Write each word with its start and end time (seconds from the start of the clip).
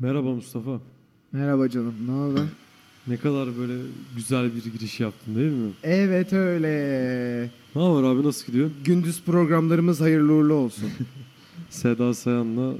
Merhaba 0.00 0.30
Mustafa. 0.30 0.80
Merhaba 1.32 1.68
canım. 1.68 1.94
Ne 2.06 2.12
oldu? 2.12 2.46
Ne 3.06 3.16
kadar 3.16 3.58
böyle 3.58 3.72
güzel 4.16 4.50
bir 4.56 4.72
giriş 4.72 5.00
yaptın 5.00 5.36
değil 5.36 5.52
mi? 5.52 5.70
Evet 5.82 6.32
öyle. 6.32 6.70
Ne 7.76 7.82
var 7.82 8.02
abi 8.02 8.22
nasıl 8.26 8.46
gidiyor? 8.46 8.70
Gündüz 8.84 9.22
programlarımız 9.22 10.00
hayırlı 10.00 10.32
uğurlu 10.32 10.54
olsun. 10.54 10.90
Seda 11.70 12.14
Sayan'la 12.14 12.74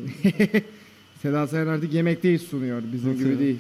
Seda 1.23 1.47
Sayan 1.47 1.67
artık 1.67 1.93
yemekteyiz 1.93 2.43
sunuyor. 2.43 2.83
Bizim 2.93 3.11
Nasıl 3.11 3.23
gibi 3.23 3.33
ya? 3.33 3.39
değil. 3.39 3.59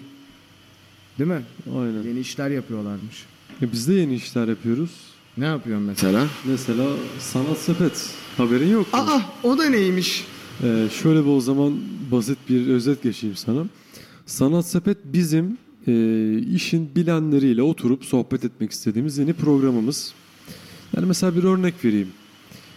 Değil 1.18 1.30
mi? 1.30 1.42
aynen. 1.78 2.02
Yeni 2.02 2.18
işler 2.20 2.50
yapıyorlarmış. 2.50 3.24
E 3.62 3.72
biz 3.72 3.88
de 3.88 3.94
yeni 3.94 4.14
işler 4.14 4.48
yapıyoruz. 4.48 4.90
Ne 5.36 5.44
yapıyorsun 5.44 5.86
mesela? 5.86 6.26
Mesela 6.46 6.86
Sanat 7.18 7.58
Sepet. 7.58 8.10
Haberin 8.36 8.68
yok 8.72 8.92
mu? 8.94 9.00
Aa 9.00 9.20
o 9.42 9.58
da 9.58 9.64
neymiş? 9.68 10.24
Ee, 10.64 10.88
şöyle 11.02 11.24
bir 11.24 11.30
o 11.30 11.40
zaman 11.40 11.80
basit 12.12 12.38
bir 12.48 12.68
özet 12.68 13.02
geçeyim 13.02 13.36
sana. 13.36 13.66
Sanat 14.26 14.66
Sepet 14.66 14.98
bizim 15.04 15.58
e, 15.86 16.38
işin 16.38 16.94
bilenleriyle 16.96 17.62
oturup 17.62 18.04
sohbet 18.04 18.44
etmek 18.44 18.70
istediğimiz 18.70 19.18
yeni 19.18 19.32
programımız. 19.32 20.14
Yani 20.96 21.06
mesela 21.06 21.36
bir 21.36 21.44
örnek 21.44 21.84
vereyim. 21.84 22.08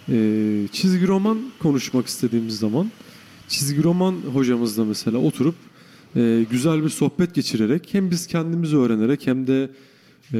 Ee, 0.09 0.67
çizgi 0.71 1.07
roman 1.07 1.39
konuşmak 1.59 2.07
istediğimiz 2.07 2.59
zaman 2.59 2.91
çizgi 3.47 3.83
roman 3.83 4.15
hocamızla 4.33 4.85
mesela 4.85 5.17
oturup 5.17 5.55
e, 6.15 6.45
güzel 6.51 6.83
bir 6.83 6.89
sohbet 6.89 7.33
geçirerek 7.33 7.89
hem 7.91 8.11
biz 8.11 8.27
kendimizi 8.27 8.77
öğrenerek 8.77 9.27
hem 9.27 9.47
de 9.47 9.69
e, 10.33 10.37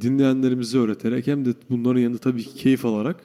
dinleyenlerimizi 0.00 0.78
öğreterek 0.78 1.26
hem 1.26 1.44
de 1.44 1.54
bunların 1.70 2.00
yanında 2.00 2.18
tabii 2.18 2.44
ki 2.44 2.54
keyif 2.54 2.84
alarak 2.84 3.16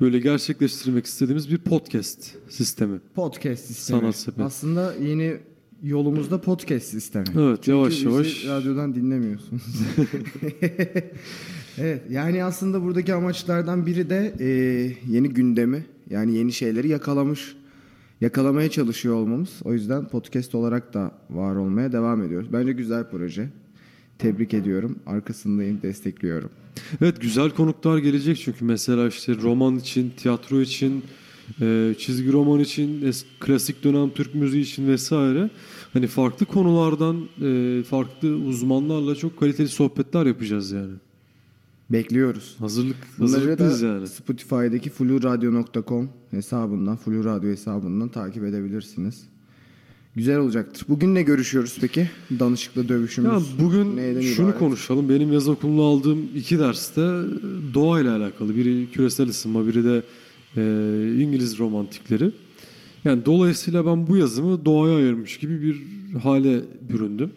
böyle 0.00 0.18
gerçekleştirmek 0.18 1.06
istediğimiz 1.06 1.50
bir 1.50 1.58
podcast 1.58 2.34
sistemi. 2.48 2.98
Podcast 3.14 3.64
sistemi. 3.64 4.00
Sanat 4.00 4.16
sepeti. 4.16 4.42
Aslında 4.42 4.94
yeni 4.94 5.36
yolumuzda 5.82 6.40
podcast 6.40 6.86
sistemi. 6.86 7.24
Evet 7.38 7.58
Çünkü 7.62 7.70
yavaş 7.70 8.02
yavaş. 8.02 8.46
radyodan 8.46 8.94
dinlemiyorsunuz. 8.94 9.62
evet 11.78 12.02
yani 12.10 12.44
aslında 12.44 12.82
buradaki 12.82 13.14
amaçlardan 13.14 13.86
biri 13.86 14.10
de 14.10 14.34
e, 14.40 14.46
yeni 15.12 15.28
gündemi 15.28 15.86
yani 16.10 16.36
yeni 16.36 16.52
şeyleri 16.52 16.88
yakalamış 16.88 17.56
yakalamaya 18.20 18.70
çalışıyor 18.70 19.14
olmamız. 19.14 19.60
O 19.64 19.72
yüzden 19.72 20.08
podcast 20.08 20.54
olarak 20.54 20.94
da 20.94 21.12
var 21.30 21.56
olmaya 21.56 21.92
devam 21.92 22.22
ediyoruz. 22.22 22.52
Bence 22.52 22.72
güzel 22.72 23.10
proje. 23.10 23.48
Tebrik 24.18 24.54
ediyorum. 24.54 24.98
Arkasındayım, 25.06 25.82
destekliyorum. 25.82 26.50
Evet 27.00 27.20
güzel 27.20 27.50
konuklar 27.50 27.98
gelecek 27.98 28.36
çünkü 28.36 28.64
mesela 28.64 29.08
işte 29.08 29.34
roman 29.34 29.76
için, 29.76 30.10
tiyatro 30.16 30.60
için, 30.60 31.04
e, 31.60 31.94
çizgi 31.98 32.32
roman 32.32 32.60
için, 32.60 33.12
klasik 33.40 33.84
dönem 33.84 34.10
Türk 34.10 34.34
müziği 34.34 34.62
için 34.62 34.88
vesaire. 34.88 35.50
Hani 35.92 36.06
farklı 36.06 36.46
konulardan, 36.46 37.28
e, 37.42 37.82
farklı 37.82 38.36
uzmanlarla 38.36 39.14
çok 39.14 39.38
kaliteli 39.38 39.68
sohbetler 39.68 40.26
yapacağız 40.26 40.70
yani. 40.70 40.92
Bekliyoruz. 41.90 42.56
Hazırlık, 42.58 42.96
hazırlıklıyız 43.18 43.82
yani. 43.82 44.08
Spotify'daki 44.08 44.90
fluradyo.com 44.90 46.08
hesabından, 46.30 46.96
Flu 46.96 47.24
Radyo 47.24 47.50
hesabından 47.50 48.08
takip 48.08 48.44
edebilirsiniz. 48.44 49.28
Güzel 50.16 50.38
olacaktır. 50.38 50.84
Bugün 50.88 51.14
ne 51.14 51.22
görüşüyoruz 51.22 51.76
peki? 51.80 52.10
Danışıklı 52.38 52.88
dövüşümüz. 52.88 53.32
Ya 53.32 53.40
bugün 53.64 53.96
neyden 53.96 54.20
şunu 54.20 54.46
ibaret? 54.46 54.58
konuşalım. 54.58 55.08
Benim 55.08 55.32
yaz 55.32 55.48
okulunda 55.48 55.82
aldığım 55.82 56.28
iki 56.36 56.58
derste 56.58 57.00
doğayla 57.74 58.16
alakalı. 58.16 58.56
Biri 58.56 58.90
küresel 58.92 59.28
ısınma, 59.28 59.66
biri 59.66 59.84
de 59.84 60.02
e, 60.56 60.62
İngiliz 61.22 61.58
romantikleri. 61.58 62.30
Yani 63.04 63.26
dolayısıyla 63.26 63.86
ben 63.86 64.06
bu 64.06 64.16
yazımı 64.16 64.64
doğaya 64.64 64.96
ayırmış 64.96 65.38
gibi 65.38 65.62
bir 65.62 65.76
hale 66.18 66.60
büründüm. 66.90 67.30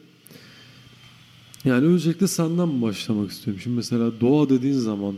Yani 1.65 1.85
öncelikle 1.85 2.27
senden 2.27 2.81
başlamak 2.81 3.31
istiyorum. 3.31 3.61
Şimdi 3.63 3.75
mesela 3.75 4.11
doğa 4.21 4.49
dediğin 4.49 4.73
zaman 4.77 5.15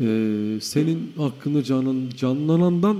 e, 0.00 0.58
senin 0.60 1.12
hakkında 1.16 1.62
canan, 1.62 1.96
canlanandan 2.16 2.98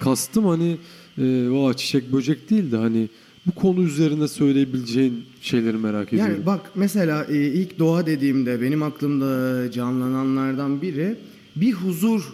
kastım 0.00 0.46
hani 0.46 0.76
e, 1.18 1.48
o 1.48 1.74
çiçek 1.74 2.12
böcek 2.12 2.50
değil 2.50 2.72
de 2.72 2.76
hani 2.76 3.08
bu 3.46 3.52
konu 3.54 3.82
üzerinde 3.82 4.28
söyleyebileceğin 4.28 5.24
şeyleri 5.40 5.76
merak 5.76 6.12
ediyorum. 6.12 6.32
Yani 6.32 6.46
bak 6.46 6.60
mesela 6.74 7.24
e, 7.24 7.36
ilk 7.36 7.78
doğa 7.78 8.06
dediğimde 8.06 8.62
benim 8.62 8.82
aklımda 8.82 9.70
canlananlardan 9.70 10.82
biri 10.82 11.16
bir 11.56 11.72
huzur 11.72 12.32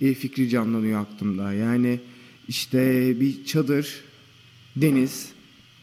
e, 0.00 0.14
fikri 0.14 0.48
canlanıyor 0.48 1.00
aklımda. 1.00 1.52
Yani 1.52 2.00
işte 2.48 2.80
bir 3.20 3.44
çadır, 3.44 4.00
deniz, 4.76 5.28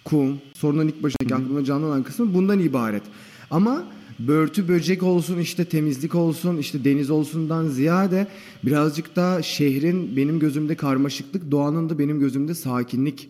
kum. 0.05 0.41
Sorunun 0.53 0.87
ilk 0.87 1.03
başındaki 1.03 1.35
aklımda 1.35 1.63
canlanan 1.63 2.03
kısmı 2.03 2.33
bundan 2.33 2.59
ibaret. 2.59 3.03
Ama 3.51 3.85
börtü 4.19 4.67
böcek 4.67 5.03
olsun 5.03 5.39
işte 5.39 5.65
temizlik 5.65 6.15
olsun 6.15 6.57
işte 6.57 6.83
deniz 6.83 7.09
olsundan 7.09 7.67
ziyade 7.67 8.27
birazcık 8.65 9.15
da 9.15 9.41
şehrin 9.41 10.17
benim 10.17 10.39
gözümde 10.39 10.75
karmaşıklık 10.75 11.51
doğanın 11.51 11.89
da 11.89 11.99
benim 11.99 12.19
gözümde 12.19 12.53
sakinlik 12.53 13.29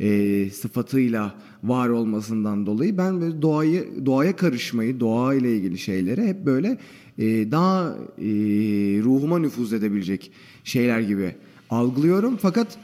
e, 0.00 0.50
sıfatıyla 0.50 1.34
var 1.64 1.88
olmasından 1.88 2.66
dolayı 2.66 2.98
ben 2.98 3.20
böyle 3.20 3.42
doğayı 3.42 4.06
doğaya 4.06 4.36
karışmayı 4.36 5.00
doğa 5.00 5.34
ile 5.34 5.56
ilgili 5.56 5.78
şeyleri 5.78 6.26
hep 6.26 6.46
böyle 6.46 6.78
e, 7.18 7.50
daha 7.50 7.96
e, 8.18 8.24
ruhuma 9.02 9.38
nüfuz 9.38 9.72
edebilecek 9.72 10.32
şeyler 10.64 11.00
gibi 11.00 11.34
algılıyorum. 11.70 12.36
Fakat 12.36 12.78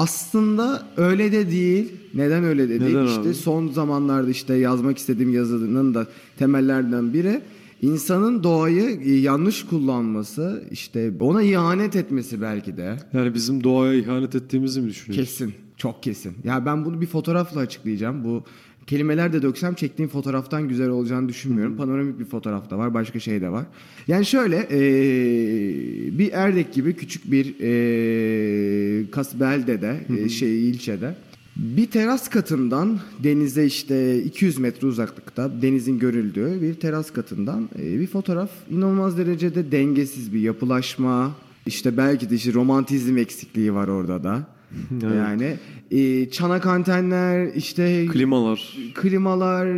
aslında 0.00 0.82
öyle 0.96 1.32
de 1.32 1.50
değil. 1.50 1.92
Neden 2.14 2.44
öyle 2.44 2.68
de 2.68 2.80
değil? 2.80 2.96
Neden 2.96 3.06
işte 3.06 3.20
abi? 3.20 3.34
son 3.34 3.68
zamanlarda 3.68 4.30
işte 4.30 4.54
yazmak 4.54 4.98
istediğim 4.98 5.34
yazının 5.34 5.94
da 5.94 6.06
temellerden 6.38 7.12
biri 7.12 7.40
insanın 7.82 8.42
doğayı 8.42 9.20
yanlış 9.20 9.66
kullanması, 9.66 10.64
işte 10.70 11.12
ona 11.20 11.42
ihanet 11.42 11.96
etmesi 11.96 12.40
belki 12.42 12.76
de. 12.76 12.96
Yani 13.12 13.34
bizim 13.34 13.64
doğaya 13.64 13.94
ihanet 13.94 14.34
ettiğimizi 14.34 14.80
mi 14.80 14.88
düşünüyorsun? 14.88 15.24
Kesin. 15.24 15.54
Çok 15.76 16.02
kesin. 16.02 16.32
Ya 16.44 16.66
ben 16.66 16.84
bunu 16.84 17.00
bir 17.00 17.06
fotoğrafla 17.06 17.60
açıklayacağım. 17.60 18.24
Bu 18.24 18.44
kelimeler 18.86 19.32
de 19.32 19.42
döksem 19.42 19.74
çektiğim 19.74 20.08
fotoğraftan 20.08 20.68
güzel 20.68 20.88
olacağını 20.88 21.28
düşünmüyorum. 21.28 21.76
Panoramik 21.76 22.18
bir 22.18 22.24
fotoğraf 22.24 22.70
da 22.70 22.78
var. 22.78 22.94
Başka 22.94 23.20
şey 23.20 23.40
de 23.40 23.48
var. 23.50 23.64
Yani 24.08 24.26
şöyle 24.26 24.56
eee, 24.56 26.18
bir 26.18 26.32
Erdek 26.32 26.72
gibi 26.74 26.94
küçük 26.96 27.30
bir 27.32 27.44
eee 27.58 29.10
kasbelde 29.10 29.82
de 29.82 30.00
eee, 30.16 30.28
şey 30.28 30.68
ilçede 30.70 31.14
bir 31.56 31.86
teras 31.86 32.28
katından 32.30 33.00
denize 33.24 33.64
işte 33.66 34.22
200 34.22 34.58
metre 34.58 34.86
uzaklıkta 34.86 35.62
denizin 35.62 35.98
görüldüğü 35.98 36.62
bir 36.62 36.74
teras 36.74 37.10
katından 37.10 37.68
eee, 37.78 38.00
bir 38.00 38.06
fotoğraf 38.06 38.50
inanılmaz 38.70 39.18
derecede 39.18 39.72
dengesiz 39.72 40.34
bir 40.34 40.40
yapılaşma 40.40 41.32
işte 41.66 41.96
belki 41.96 42.30
de 42.30 42.34
işte 42.34 42.52
romantizm 42.52 43.16
eksikliği 43.18 43.74
var 43.74 43.88
orada 43.88 44.24
da. 44.24 44.46
Evet. 45.04 45.14
Yani 45.16 45.56
e, 45.90 46.30
çanak 46.30 46.66
antenler, 46.66 47.54
işte 47.54 48.06
Klimalar. 48.12 48.76
klimalar, 48.94 49.68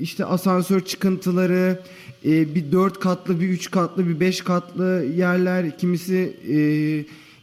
işte 0.00 0.24
asansör 0.24 0.80
çıkıntıları, 0.80 1.80
e, 2.24 2.54
bir 2.54 2.72
dört 2.72 3.00
katlı, 3.00 3.40
bir 3.40 3.48
üç 3.48 3.70
katlı, 3.70 4.08
bir 4.08 4.20
beş 4.20 4.40
katlı 4.40 5.06
yerler, 5.16 5.78
kimisi 5.78 6.36
e, 6.48 6.58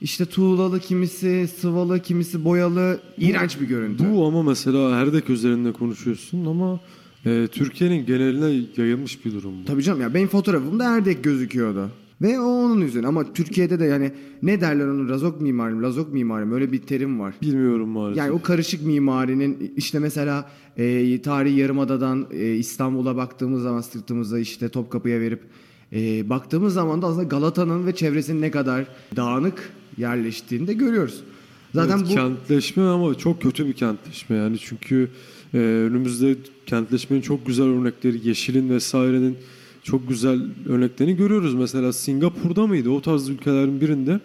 işte 0.01 0.25
tuğlalı, 0.25 0.79
kimisi 0.79 1.47
sıvalı, 1.59 1.99
kimisi 1.99 2.45
boyalı, 2.45 2.99
iğrenç 3.17 3.61
bir 3.61 3.65
görüntü. 3.67 4.03
Bu 4.13 4.25
ama 4.25 4.43
mesela 4.43 4.89
Erdek 4.89 5.29
üzerinde 5.29 5.71
konuşuyorsun 5.71 6.45
ama 6.45 6.79
e, 7.25 7.47
Türkiye'nin 7.51 8.05
geneline 8.05 8.65
yayılmış 8.77 9.25
bir 9.25 9.33
durum 9.33 9.51
bu. 9.61 9.65
Tabii 9.65 9.83
canım 9.83 10.01
ya 10.01 10.13
benim 10.13 10.27
fotoğrafımda 10.27 10.95
Erdek 10.95 11.23
gözüküyordu. 11.23 11.89
Ve 12.21 12.39
o 12.39 12.43
onun 12.43 12.81
üzerine 12.81 13.07
ama 13.07 13.33
Türkiye'de 13.33 13.79
de 13.79 13.85
yani 13.85 14.11
ne 14.43 14.61
derler 14.61 14.87
onu 14.87 15.09
razok 15.09 15.41
mimari 15.41 15.73
mi, 15.73 15.81
lazok 15.81 16.13
mimari 16.13 16.45
mi 16.45 16.53
öyle 16.53 16.71
bir 16.71 16.79
terim 16.81 17.19
var. 17.19 17.33
Bilmiyorum 17.41 17.89
maalesef. 17.89 18.17
Yani 18.17 18.31
o 18.31 18.41
karışık 18.41 18.85
mimarinin 18.85 19.73
işte 19.77 19.99
mesela 19.99 20.49
e, 20.77 21.21
tarihi 21.21 21.59
yarımadadan 21.59 22.27
e, 22.31 22.53
İstanbul'a 22.53 23.15
baktığımız 23.15 23.63
zaman 23.63 23.81
sırtımıza 23.81 24.39
işte 24.39 24.69
Topkapı'ya 24.69 25.19
verip 25.19 25.41
e, 25.93 26.29
baktığımız 26.29 26.73
zaman 26.73 27.01
da 27.01 27.07
aslında 27.07 27.23
Galata'nın 27.23 27.87
ve 27.87 27.95
çevresinin 27.95 28.41
ne 28.41 28.51
kadar 28.51 28.85
dağınık 29.15 29.69
yerleştiğini 29.97 30.67
de 30.67 30.73
görüyoruz. 30.73 31.23
Zaten 31.73 31.97
Evet, 31.97 32.07
bu 32.09 32.13
kentleşme 32.13 32.83
ama 32.83 33.15
çok 33.15 33.41
kötü 33.41 33.67
bir 33.67 33.73
kentleşme 33.73 34.35
yani 34.35 34.57
çünkü 34.59 35.09
e, 35.53 35.57
önümüzde 35.57 36.35
kentleşmenin 36.65 37.21
çok 37.21 37.45
güzel 37.45 37.65
örnekleri 37.65 38.27
yeşilin 38.27 38.69
vesairenin 38.69 39.37
çok 39.85 40.09
güzel 40.09 40.41
örneklerini 40.65 41.15
görüyoruz. 41.15 41.53
Mesela 41.53 41.93
Singapur'da 41.93 42.67
mıydı 42.67 42.89
o 42.89 43.01
tarz 43.01 43.29
ülkelerin 43.29 43.81
birinde 43.81 44.19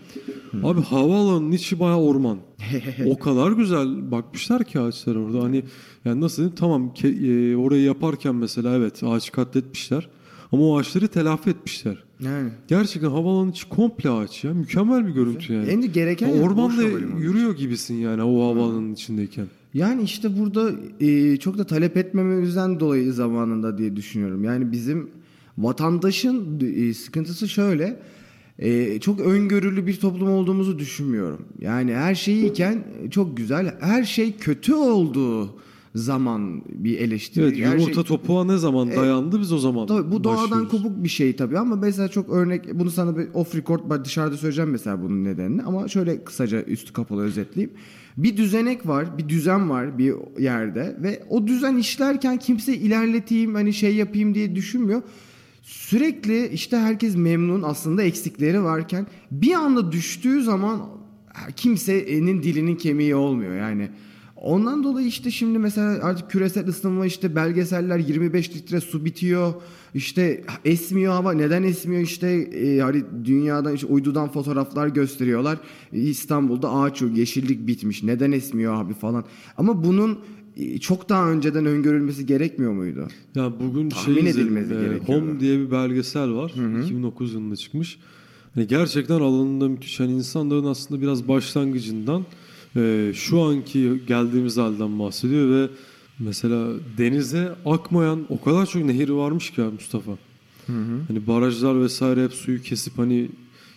abi 0.63 0.81
havaalanının 0.83 1.53
içi 1.53 1.81
bayağı 1.81 1.99
orman. 2.01 2.39
o 3.07 3.19
kadar 3.19 3.53
güzel 3.53 4.11
bakmışlar 4.11 4.65
ki 4.65 4.81
ağaçlar 4.81 5.17
orada. 5.17 5.43
Hani 5.45 5.63
yani 6.05 6.21
nasıl 6.21 6.37
diyeyim 6.37 6.55
tamam 6.57 6.93
ke- 6.97 7.53
e, 7.53 7.57
orayı 7.57 7.83
yaparken 7.83 8.35
mesela 8.35 8.77
evet 8.77 9.03
ağaç 9.05 9.33
katletmişler. 9.33 10.09
Ama 10.53 10.63
o 10.63 10.79
ağaçları 10.79 11.09
telafi 11.09 11.51
etmişler. 11.51 12.05
Yani. 12.21 12.51
Gerçekten 12.69 13.11
havaalanının 13.11 13.51
içi 13.51 13.69
komple 13.69 14.11
ağaç 14.11 14.45
ya. 14.45 14.55
Mükemmel 14.55 15.07
bir 15.07 15.13
görüntü 15.13 15.53
yani. 15.53 15.83
De 15.83 15.87
gereken 15.87 16.29
Ya 16.29 16.43
Ormanda 16.43 16.83
yürüyor 17.19 17.57
gibisin 17.57 17.95
yani 17.95 18.23
o 18.23 18.43
havaalanının 18.49 18.93
içindeyken. 18.93 19.47
Yani 19.75 20.03
işte 20.03 20.39
burada 20.39 20.71
e, 21.01 21.37
çok 21.37 21.59
da 21.59 21.65
talep 21.65 21.97
etmememizden 21.97 22.81
dolayı 22.81 23.13
zamanında 23.13 23.79
diye 23.79 23.97
düşünüyorum. 23.97 24.45
Yani 24.45 24.73
bizim 24.73 25.20
vatandaşın 25.59 26.61
e, 26.77 26.95
sıkıntısı 26.95 27.49
şöyle. 27.49 28.01
e, 28.59 29.01
çok 29.01 29.21
öngörülü 29.21 29.87
bir 29.87 30.01
toplum 30.01 30.31
olduğumuzu 30.31 30.79
düşünmüyorum. 30.79 31.45
Yani 31.61 31.95
her 31.95 32.15
şey 32.15 32.35
iyiken 32.41 32.85
çok 33.11 33.37
güzel. 33.37 33.75
Her 33.81 34.05
şey 34.05 34.37
kötü 34.37 34.75
olduğu 34.75 35.59
zaman 35.95 36.63
bir 36.69 36.99
eleştiri. 36.99 37.45
Evet 37.45 37.59
Her 37.59 37.73
yumurta 37.79 37.95
şey- 37.95 38.05
topuğa 38.05 38.45
ne 38.45 38.59
zaman 38.59 38.91
dayandı 38.91 39.41
biz 39.41 39.53
o 39.53 39.59
zaman 39.59 39.87
Tabii 39.87 40.13
bu 40.13 40.25
doğadan 40.25 40.43
başlıyoruz. 40.51 40.71
kopuk 40.71 41.05
bir 41.05 41.09
şey 41.09 41.37
tabii 41.37 41.59
ama 41.59 41.77
mesela 41.77 42.09
çok 42.09 42.31
örnek 42.31 42.75
bunu 42.75 42.91
sana 42.91 43.17
bir 43.19 43.29
off 43.35 43.55
record 43.55 44.05
dışarıda 44.05 44.37
söyleyeceğim 44.37 44.71
mesela 44.71 45.03
bunun 45.03 45.25
nedenini 45.25 45.63
ama 45.63 45.89
şöyle 45.89 46.25
kısaca 46.25 46.63
üstü 46.63 46.93
kapalı 46.93 47.23
özetleyeyim. 47.23 47.77
Bir 48.17 48.37
düzenek 48.37 48.87
var, 48.87 49.19
bir 49.19 49.29
düzen 49.29 49.71
var 49.71 49.99
bir 49.99 50.15
yerde 50.39 50.97
ve 51.03 51.23
o 51.31 51.47
düzen 51.47 51.77
işlerken 51.77 52.37
kimse 52.39 52.77
ilerleteyim 52.77 53.55
hani 53.55 53.73
şey 53.73 53.95
yapayım 53.97 54.35
diye 54.35 54.55
düşünmüyor. 54.55 55.03
Sürekli 55.71 56.49
işte 56.49 56.77
herkes 56.77 57.17
memnun 57.17 57.63
aslında 57.63 58.03
eksikleri 58.03 58.63
varken 58.63 59.07
bir 59.31 59.53
anda 59.53 59.93
düştüğü 59.93 60.43
zaman 60.43 60.81
kimsenin 61.57 62.43
dilinin 62.43 62.77
kemiği 62.77 63.15
olmuyor 63.15 63.57
yani. 63.57 63.91
Ondan 64.37 64.85
dolayı 64.85 65.07
işte 65.07 65.31
şimdi 65.31 65.59
mesela 65.59 66.05
artık 66.05 66.31
küresel 66.31 66.69
ısınma 66.69 67.07
işte 67.07 67.37
belgeseller 67.37 67.99
25 67.99 68.57
litre 68.57 68.81
su 68.81 69.05
bitiyor. 69.05 69.55
İşte 69.95 70.45
esmiyor 70.65 71.13
hava. 71.13 71.33
Neden 71.33 71.63
esmiyor 71.63 72.03
işte 72.03 72.29
e, 72.29 72.81
hani 72.81 73.03
dünyadan 73.25 73.75
işte 73.75 73.87
uydudan 73.87 74.29
fotoğraflar 74.33 74.89
gösteriyorlar. 74.89 75.59
İstanbul'da 75.93 76.73
ağaç 76.73 77.03
yok, 77.03 77.17
yeşillik 77.17 77.67
bitmiş. 77.67 78.03
Neden 78.03 78.33
esmiyor 78.33 78.75
abi 78.75 78.95
falan. 78.95 79.25
Ama 79.57 79.85
bunun 79.85 80.19
çok 80.81 81.09
daha 81.09 81.31
önceden 81.31 81.67
öngörülmesi 81.67 82.27
gerekmiyor 82.27 82.73
muydu? 82.73 83.09
Ya 83.35 83.53
bugün 83.61 83.91
Tahmin 83.91 84.21
şey 84.21 84.31
edilmesi 84.31 84.75
e, 84.75 84.81
gerekiyordu. 84.81 85.27
Home 85.27 85.41
diye 85.41 85.59
bir 85.59 85.71
belgesel 85.71 86.33
var. 86.33 86.53
2009 86.85 87.33
yılında 87.35 87.57
çıkmış. 87.57 87.99
Hani 88.55 88.67
gerçekten 88.67 89.21
alanında 89.21 89.69
müthiş. 89.69 90.01
Hani 90.01 90.13
insanların 90.13 90.65
aslında 90.65 91.03
biraz 91.03 91.29
başlangıcından 91.29 92.25
e, 92.77 93.13
şu 93.15 93.41
anki 93.41 94.01
geldiğimiz 94.07 94.57
halden 94.57 94.99
bahsediyor 94.99 95.51
ve 95.51 95.69
mesela 96.19 96.69
denize 96.99 97.53
akmayan 97.67 98.27
o 98.29 98.41
kadar 98.41 98.67
çok 98.67 98.85
nehir 98.85 99.09
varmış 99.09 99.51
ki 99.51 99.61
Mustafa. 99.61 100.13
Hani 101.09 101.27
barajlar 101.27 101.81
vesaire 101.81 102.25
hep 102.25 102.33
suyu 102.33 102.63
kesip 102.63 102.99
hani 102.99 103.29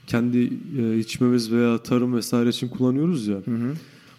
kendi 0.07 0.53
e, 0.79 0.97
içmemiz 0.97 1.51
veya 1.51 1.77
tarım 1.77 2.15
vesaire 2.15 2.50
için 2.50 2.68
kullanıyoruz 2.68 3.27
ya. 3.27 3.38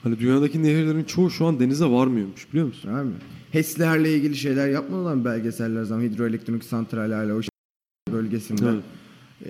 Hani 0.05 0.19
dünyadaki 0.19 0.63
nehirlerin 0.63 1.05
çoğu 1.05 1.31
şu 1.31 1.47
an 1.47 1.61
denize 1.61 1.85
varmıyormuş 1.85 2.53
biliyor 2.53 2.67
musun? 2.67 2.89
Abi. 2.95 3.11
HES'lerle 3.53 4.15
ilgili 4.15 4.37
şeyler 4.37 4.69
yapmadılar 4.69 5.15
mı 5.15 5.25
belgeseller 5.25 5.85
zaman 5.85 6.03
hidroelektrik 6.03 6.65
santrallerle 6.65 7.33
o 7.33 7.41
bölgesinde. 8.13 8.65
Evet. 8.69 8.83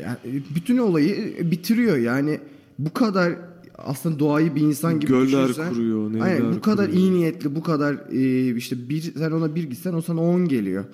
Yani 0.03 0.43
bütün 0.55 0.79
olayı 0.79 1.37
bitiriyor. 1.51 1.97
Yani 1.97 2.41
bu 2.79 2.93
kadar 2.93 3.33
aslında 3.79 4.19
doğayı 4.19 4.55
bir 4.55 4.61
insan 4.61 5.01
gibi 5.01 5.12
Göller 5.12 5.49
düşünsen. 5.49 5.69
kuruyor, 5.71 6.12
nehirler 6.12 6.27
Aynen, 6.27 6.55
bu 6.55 6.61
kadar 6.61 6.87
kuruyor. 6.87 7.03
iyi 7.03 7.12
niyetli, 7.12 7.55
bu 7.55 7.62
kadar 7.62 7.95
e, 8.12 8.56
işte 8.56 8.89
bir 8.89 9.01
sen 9.01 9.31
ona 9.31 9.55
bir 9.55 9.65
gitsen 9.65 9.93
o 9.93 10.01
sana 10.01 10.21
on 10.23 10.49
geliyor. 10.49 10.85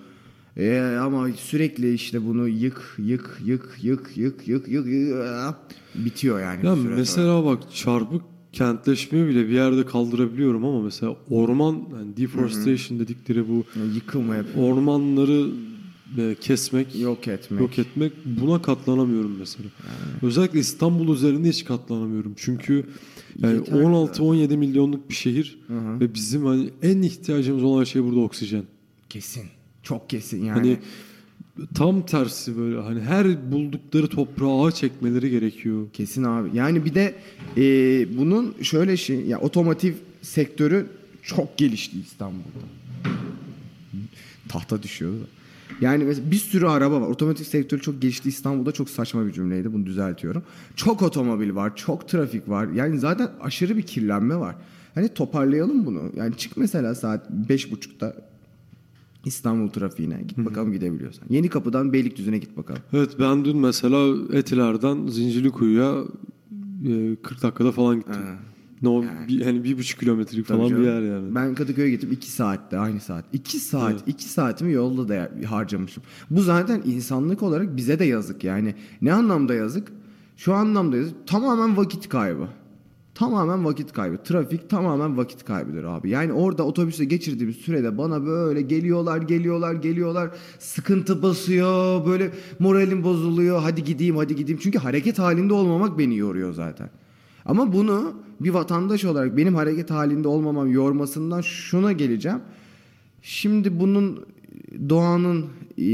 E, 0.56 0.80
ama 1.00 1.28
sürekli 1.28 1.94
işte 1.94 2.26
bunu 2.26 2.48
yık 2.48 2.96
yık 2.98 3.38
yık 3.44 3.76
yık 3.82 4.10
yık 4.16 4.48
yık 4.48 4.68
yık, 4.68 4.88
yık 4.88 5.56
bitiyor 5.94 6.40
yani. 6.40 6.66
Ya 6.66 6.74
süre 6.74 6.84
sonra. 6.84 6.96
mesela 6.96 7.44
bak 7.44 7.58
çarpık 7.74 8.22
kentleşmeyi 8.52 9.26
bile 9.26 9.48
bir 9.48 9.52
yerde 9.52 9.86
kaldırabiliyorum 9.86 10.64
ama 10.64 10.82
mesela 10.82 11.16
orman 11.30 11.82
yani 11.92 12.16
deforestation 12.16 12.98
dedikleri 12.98 13.48
bu 13.48 13.64
Yani 13.80 13.94
yıkımı 13.94 14.36
hep 14.36 14.46
ormanları 14.58 15.50
e, 16.18 16.36
kesmek, 16.40 17.00
yok 17.00 17.28
etmek. 17.28 17.60
yok 17.60 17.78
etmek 17.78 18.12
buna 18.24 18.62
katlanamıyorum 18.62 19.36
mesela. 19.38 19.68
Özellikle 20.22 20.58
İstanbul 20.58 21.14
üzerinde 21.14 21.48
hiç 21.48 21.64
katlanamıyorum. 21.64 22.32
Çünkü 22.36 22.86
yani 23.38 23.54
Yeter 23.54 23.72
16-17 23.72 24.56
milyonluk 24.56 25.10
bir 25.10 25.14
şehir 25.14 25.58
ve 25.70 26.14
bizim 26.14 26.44
hani 26.46 26.70
en 26.82 27.02
ihtiyacımız 27.02 27.62
olan 27.62 27.84
şey 27.84 28.04
burada 28.04 28.20
oksijen. 28.20 28.64
Kesin. 29.08 29.44
Çok 29.82 30.10
kesin 30.10 30.44
yani. 30.44 30.58
Hani 30.58 30.78
tam 31.74 32.06
tersi 32.06 32.58
böyle 32.58 32.80
hani 32.80 33.00
her 33.00 33.52
buldukları 33.52 34.06
toprağa 34.06 34.64
ağaç 34.64 34.84
ekmeleri 34.84 35.30
gerekiyor. 35.30 35.86
Kesin 35.92 36.24
abi. 36.24 36.50
Yani 36.54 36.84
bir 36.84 36.94
de 36.94 37.14
e, 37.56 37.62
bunun 38.18 38.54
şöyle 38.62 38.96
şey 38.96 39.20
ya 39.20 39.40
otomotiv 39.40 39.94
sektörü 40.22 40.86
çok 41.22 41.58
gelişti 41.58 42.00
İstanbul'da. 42.00 42.66
Tahta 44.48 44.82
düşüyor. 44.82 45.12
Yani 45.80 46.04
mesela 46.04 46.30
bir 46.30 46.36
sürü 46.36 46.66
araba 46.66 47.00
var. 47.00 47.08
Otomotiv 47.08 47.44
sektörü 47.44 47.82
çok 47.82 48.02
gelişti 48.02 48.28
İstanbul'da 48.28 48.72
çok 48.72 48.90
saçma 48.90 49.26
bir 49.26 49.32
cümleydi. 49.32 49.72
Bunu 49.72 49.86
düzeltiyorum. 49.86 50.42
Çok 50.76 51.02
otomobil 51.02 51.54
var, 51.54 51.76
çok 51.76 52.08
trafik 52.08 52.48
var. 52.48 52.68
Yani 52.74 52.98
zaten 52.98 53.28
aşırı 53.40 53.76
bir 53.76 53.82
kirlenme 53.82 54.36
var. 54.36 54.56
Hani 54.94 55.08
toparlayalım 55.08 55.86
bunu. 55.86 56.02
Yani 56.16 56.36
çık 56.36 56.56
mesela 56.56 56.94
saat 56.94 57.30
beş 57.30 57.72
buçukta 57.72 58.14
İstanbul 59.24 59.68
trafiğine. 59.68 60.22
Git 60.28 60.38
bakalım 60.38 60.72
gidebiliyorsan. 60.72 61.26
Yeni 61.30 61.48
kapıdan 61.48 61.92
Beylikdüzü'ne 61.92 62.38
git 62.38 62.56
bakalım. 62.56 62.80
Evet 62.92 63.10
ben 63.18 63.44
dün 63.44 63.56
mesela 63.56 64.16
Etiler'den 64.32 65.06
Zincirlikuyu'ya 65.06 65.94
e, 66.88 67.16
40 67.22 67.42
dakikada 67.42 67.72
falan 67.72 67.96
gittim. 67.96 68.14
Ha. 68.14 68.38
Ne 68.82 68.88
o 68.88 69.02
Yani. 69.02 69.28
bir, 69.28 69.42
hani 69.44 69.64
bir 69.64 69.78
buçuk 69.78 70.00
kilometrelik 70.00 70.46
Tabii 70.48 70.58
falan 70.58 70.70
bir 70.70 70.84
canım. 70.84 71.04
yer 71.04 71.12
yani. 71.14 71.34
Ben 71.34 71.54
Kadıköy'e 71.54 71.90
gittim 71.90 72.12
2 72.12 72.30
saatte 72.30 72.78
aynı 72.78 73.00
saat. 73.00 73.24
2 73.32 73.58
saat. 73.58 73.92
Evet. 73.92 74.02
2 74.06 74.24
saatimi 74.28 74.72
yolda 74.72 75.08
da 75.08 75.30
harcamışım. 75.48 76.02
Bu 76.30 76.42
zaten 76.42 76.82
insanlık 76.86 77.42
olarak 77.42 77.76
bize 77.76 77.98
de 77.98 78.04
yazık 78.04 78.44
yani. 78.44 78.74
Ne 79.02 79.12
anlamda 79.12 79.54
yazık? 79.54 79.92
Şu 80.36 80.54
anlamda 80.54 80.96
yazık. 80.96 81.26
Tamamen 81.26 81.76
vakit 81.76 82.08
kaybı. 82.08 82.48
Tamamen 83.20 83.64
vakit 83.64 83.92
kaybı. 83.92 84.22
Trafik 84.22 84.70
tamamen 84.70 85.16
vakit 85.16 85.44
kaybıdır 85.44 85.84
abi. 85.84 86.10
Yani 86.10 86.32
orada 86.32 86.62
otobüse 86.62 87.04
geçirdiğimiz 87.04 87.56
sürede 87.56 87.98
bana 87.98 88.26
böyle 88.26 88.62
geliyorlar, 88.62 89.22
geliyorlar, 89.22 89.74
geliyorlar. 89.74 90.30
Sıkıntı 90.58 91.22
basıyor. 91.22 92.06
Böyle 92.06 92.30
moralim 92.58 93.04
bozuluyor. 93.04 93.62
Hadi 93.62 93.84
gideyim, 93.84 94.16
hadi 94.16 94.36
gideyim. 94.36 94.60
Çünkü 94.62 94.78
hareket 94.78 95.18
halinde 95.18 95.52
olmamak 95.52 95.98
beni 95.98 96.16
yoruyor 96.16 96.52
zaten. 96.52 96.90
Ama 97.44 97.72
bunu 97.72 98.12
bir 98.40 98.50
vatandaş 98.50 99.04
olarak 99.04 99.36
benim 99.36 99.54
hareket 99.54 99.90
halinde 99.90 100.28
olmamam 100.28 100.72
yormasından 100.72 101.40
şuna 101.40 101.92
geleceğim. 101.92 102.40
Şimdi 103.22 103.80
bunun 103.80 104.24
doğanın 104.88 105.46
e, 105.78 105.84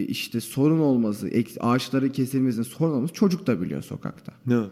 işte 0.00 0.40
sorun 0.40 0.78
olması, 0.78 1.30
ağaçları 1.60 2.12
kesilmesinin 2.12 2.64
sorun 2.64 2.92
olması 2.92 3.14
çocuk 3.14 3.46
da 3.46 3.60
biliyor 3.60 3.82
sokakta. 3.82 4.32
Ne? 4.46 4.62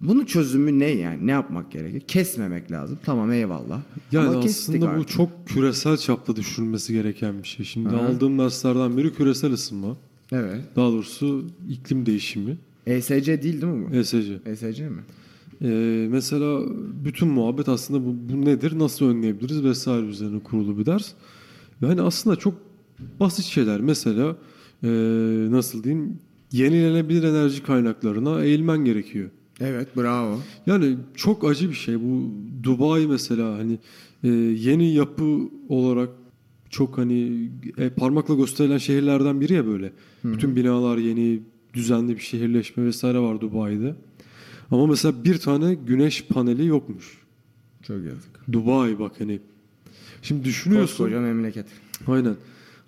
Bunun 0.00 0.24
çözümü 0.24 0.78
ne 0.78 0.90
yani? 0.90 1.26
Ne 1.26 1.30
yapmak 1.30 1.72
gerekir? 1.72 2.00
Kesmemek 2.00 2.72
lazım. 2.72 2.98
Tamam 3.04 3.32
eyvallah. 3.32 3.80
Yani 4.12 4.28
Ama 4.28 4.38
aslında 4.38 4.86
bu 4.86 4.90
artık. 4.90 5.08
çok 5.08 5.30
küresel 5.46 5.96
çapta 5.96 6.36
düşünülmesi 6.36 6.92
gereken 6.92 7.42
bir 7.42 7.48
şey. 7.48 7.66
Şimdi 7.66 7.88
Aha. 7.88 8.06
aldığım 8.06 8.38
derslerden 8.38 8.96
biri 8.96 9.14
küresel 9.14 9.52
ısınma. 9.52 9.96
Evet. 10.32 10.60
Daha 10.76 10.88
doğrusu 10.88 11.44
iklim 11.70 12.06
değişimi. 12.06 12.56
ESC 12.86 13.26
değil 13.26 13.42
değil 13.42 13.64
mi 13.64 13.86
bu? 13.90 13.94
ESC. 13.96 14.40
ESC 14.46 14.88
mi? 14.88 15.02
Ee, 15.62 16.06
mesela 16.10 16.60
bütün 17.04 17.28
muhabbet 17.28 17.68
aslında 17.68 18.06
bu, 18.06 18.14
bu 18.32 18.44
nedir, 18.44 18.78
nasıl 18.78 19.06
önleyebiliriz 19.06 19.64
vesaire 19.64 20.06
üzerine 20.06 20.38
kurulu 20.38 20.78
bir 20.78 20.86
ders. 20.86 21.12
Yani 21.82 22.02
aslında 22.02 22.36
çok 22.36 22.54
basit 23.20 23.44
şeyler. 23.44 23.80
Mesela 23.80 24.36
ee, 24.84 24.88
nasıl 25.50 25.84
diyeyim 25.84 26.18
yenilenebilir 26.52 27.22
enerji 27.22 27.62
kaynaklarına 27.62 28.44
eğilmen 28.44 28.84
gerekiyor. 28.84 29.30
Evet 29.60 29.96
bravo. 29.96 30.40
Yani 30.66 30.96
çok 31.14 31.44
acı 31.44 31.68
bir 31.68 31.74
şey. 31.74 32.00
Bu 32.00 32.30
Dubai 32.62 33.06
mesela 33.06 33.58
hani 33.58 33.78
e, 34.24 34.28
yeni 34.28 34.94
yapı 34.94 35.38
olarak 35.68 36.08
çok 36.70 36.98
hani 36.98 37.48
e, 37.78 37.90
parmakla 37.90 38.34
gösterilen 38.34 38.78
şehirlerden 38.78 39.40
biri 39.40 39.52
ya 39.52 39.66
böyle. 39.66 39.92
Bütün 40.24 40.56
binalar 40.56 40.98
yeni, 40.98 41.42
düzenli 41.74 42.16
bir 42.16 42.22
şehirleşme 42.22 42.84
vesaire 42.84 43.18
var 43.18 43.40
Dubai'de. 43.40 43.94
Ama 44.70 44.86
mesela 44.86 45.24
bir 45.24 45.38
tane 45.38 45.74
güneş 45.74 46.24
paneli 46.24 46.66
yokmuş. 46.66 47.18
Çok 47.82 47.96
yazık. 47.96 48.52
Dubai 48.52 48.98
bak 48.98 49.12
hani. 49.18 49.40
Şimdi 50.22 50.44
düşünüyorsun. 50.44 50.96
Koskoca 50.96 51.20
memleket. 51.20 51.66
Aynen. 52.06 52.36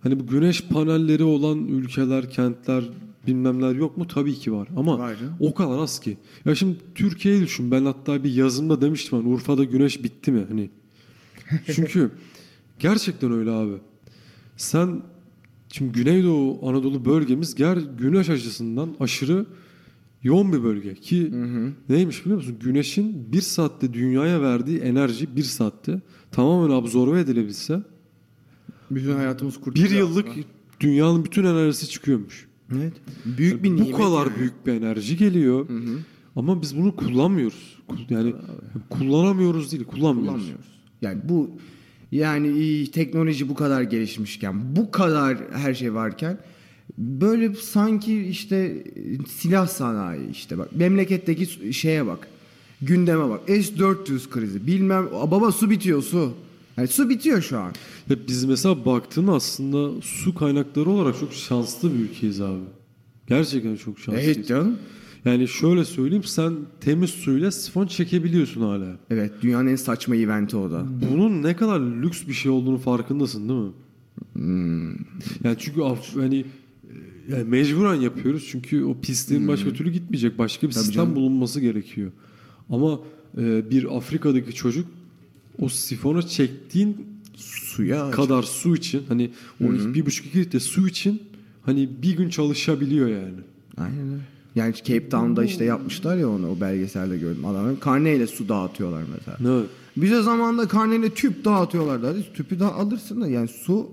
Hani 0.01 0.21
bu 0.21 0.27
güneş 0.27 0.65
panelleri 0.65 1.23
olan 1.23 1.67
ülkeler, 1.67 2.31
kentler, 2.31 2.85
bilmemler 3.26 3.75
yok 3.75 3.97
mu? 3.97 4.06
Tabii 4.06 4.35
ki 4.35 4.52
var. 4.52 4.68
Ama 4.76 4.99
canım. 5.21 5.35
o 5.40 5.54
kadar 5.54 5.78
az 5.78 6.00
ki. 6.00 6.16
Ya 6.45 6.54
şimdi 6.54 6.76
Türkiye'yi 6.95 7.40
düşün. 7.42 7.71
Ben 7.71 7.85
hatta 7.85 8.25
bir 8.25 8.35
yazımda 8.35 8.80
demiştim 8.80 9.18
hani 9.18 9.28
Urfa'da 9.28 9.64
güneş 9.64 10.04
bitti 10.04 10.33
mi? 10.33 10.45
Hani 10.49 10.71
çünkü 11.75 12.11
gerçekten 12.78 13.33
öyle 13.33 13.50
abi. 13.50 13.75
Sen 14.56 15.02
Şimdi 15.73 15.92
Güneydoğu 15.92 16.68
Anadolu 16.68 17.04
bölgemiz 17.04 17.54
ger 17.54 17.76
güneş 17.99 18.30
açısından 18.30 18.97
aşırı 19.00 19.47
yoğun 20.23 20.52
bir 20.52 20.62
bölge 20.62 20.95
ki 20.95 21.33
neymiş 21.88 22.21
biliyor 22.25 22.37
musun? 22.37 22.56
Güneşin 22.61 23.33
bir 23.33 23.40
saatte 23.40 23.95
dünyaya 23.95 24.42
verdiği 24.42 24.78
enerji 24.78 25.37
bir 25.37 25.42
saatte 25.42 26.00
tamamen 26.33 26.75
absorbe 26.75 27.21
edilebilse 27.21 27.83
Bütün 28.90 29.12
hayatımız 29.12 29.61
kurtuluyor. 29.61 29.90
bir 29.90 29.97
yıllık 29.97 30.28
aslında. 30.28 30.47
dünyanın 30.80 31.25
bütün 31.25 31.45
enerjisi 31.45 31.88
çıkıyormuş. 31.88 32.46
Evet. 32.75 32.93
Büyük 33.25 33.63
bir 33.65 33.71
Bu 33.71 33.77
nimet. 33.77 33.97
kadar 33.97 34.27
yani. 34.27 34.39
büyük 34.39 34.67
bir 34.67 34.73
enerji 34.73 35.17
geliyor. 35.17 35.67
Ama 36.37 36.63
biz 36.63 36.77
bunu 36.77 36.97
kullanmıyoruz. 36.97 37.77
Kul- 37.89 37.97
Yani 38.11 38.35
kullanamıyoruz 38.91 39.73
değil, 39.73 39.85
kullanmıyoruz. 39.85 40.33
kullanmıyoruz. 40.35 40.67
Yani 41.03 41.21
bu 41.29 41.51
yani 42.13 42.87
teknoloji 42.91 43.49
bu 43.49 43.55
kadar 43.55 43.83
gelişmişken, 43.83 44.77
bu 44.77 44.91
kadar 44.91 45.39
her 45.53 45.75
şey 45.75 45.95
varken 45.95 46.39
böyle 46.99 47.55
sanki 47.55 48.23
işte 48.23 48.85
silah 49.29 49.67
sanayi 49.69 50.31
işte 50.31 50.59
bak 50.59 50.77
memleketteki 50.77 51.75
şeye 51.75 52.07
bak. 52.07 52.29
Gündeme 52.83 53.29
bak. 53.29 53.49
S400 53.49 54.31
krizi. 54.31 54.67
Bilmem 54.67 55.07
baba 55.31 55.53
su 55.53 55.71
bitiyor 55.71 56.03
su. 56.03 56.33
Yani 56.76 56.88
su 56.88 57.09
bitiyor 57.09 57.42
şu 57.42 57.59
an. 57.59 57.73
Ya 58.11 58.16
biz 58.28 58.45
mesela 58.45 58.85
baktığın 58.85 59.26
aslında 59.26 60.00
su 60.02 60.35
kaynakları 60.35 60.90
olarak 60.90 61.21
çok 61.21 61.33
şanslı 61.33 61.95
bir 61.95 61.99
ülkeyiz 61.99 62.40
abi. 62.40 62.62
Gerçekten 63.26 63.76
çok 63.76 63.99
şanslıyız. 63.99 64.37
Evet 64.37 64.49
canım. 64.49 64.78
Yani 65.25 65.49
şöyle 65.49 65.85
söyleyeyim 65.85 66.25
sen 66.25 66.54
temiz 66.80 67.11
suyla 67.11 67.50
sifon 67.50 67.87
çekebiliyorsun 67.87 68.61
hala. 68.61 68.97
Evet 69.11 69.33
dünyanın 69.42 69.66
en 69.66 69.76
saçma 69.76 70.16
eventi 70.16 70.56
o 70.56 70.71
da. 70.71 70.87
Bunun 71.11 71.42
ne 71.42 71.56
kadar 71.56 71.80
lüks 71.80 72.26
bir 72.28 72.33
şey 72.33 72.50
olduğunu 72.52 72.78
farkındasın 72.78 73.49
değil 73.49 73.61
mi? 73.61 73.73
Yani 75.45 75.56
çünkü 75.59 75.80
hani 76.14 76.38
e, 76.38 76.45
yani 77.35 77.45
mecburen 77.45 77.95
yapıyoruz 77.95 78.49
çünkü 78.50 78.85
o 78.85 79.00
pisliğin 79.00 79.49
başka 79.49 79.73
türlü 79.73 79.90
gitmeyecek. 79.90 80.38
Başka 80.38 80.68
bir 80.68 80.73
Tabii 80.73 80.85
sistem 80.85 81.04
canım. 81.04 81.16
bulunması 81.16 81.61
gerekiyor. 81.61 82.12
Ama 82.71 83.00
e, 83.38 83.71
bir 83.71 83.97
Afrika'daki 83.97 84.54
çocuk 84.54 84.87
o 85.59 85.69
sifona 85.69 86.23
çektiğin 86.23 87.17
Suya 87.37 88.11
kadar 88.11 88.43
su 88.43 88.77
için 88.77 89.03
hani 89.09 89.31
o 89.61 89.65
bir 89.65 90.07
buçuk 90.07 90.27
iki 90.27 90.39
litre 90.39 90.61
su 90.61 90.89
için 90.89 91.23
hani 91.63 91.89
bir 92.03 92.17
gün 92.17 92.29
çalışabiliyor 92.29 93.09
yani. 93.09 93.35
Aynen 93.77 94.13
öyle. 94.13 94.23
Yani 94.55 94.75
Cape 94.75 95.09
Town'da 95.09 95.45
işte 95.45 95.65
yapmışlar 95.65 96.17
ya 96.17 96.31
onu 96.31 96.51
o 96.51 96.61
belgeselde 96.61 97.19
gördüm. 97.19 97.45
Adamlar 97.45 97.81
karneyle 97.81 98.27
su 98.27 98.49
dağıtıyorlar 98.49 99.03
mesela. 99.17 99.59
Evet. 99.59 99.71
Bize 99.97 100.23
zamanında 100.23 100.69
karneyle 100.69 101.11
tüp 101.11 101.45
dağıtıyorlardı. 101.45 102.07
Hadi 102.07 102.33
tüpü 102.35 102.61
de 102.61 102.65
alırsın 102.65 103.21
da 103.21 103.29
yani 103.29 103.49
su 103.49 103.89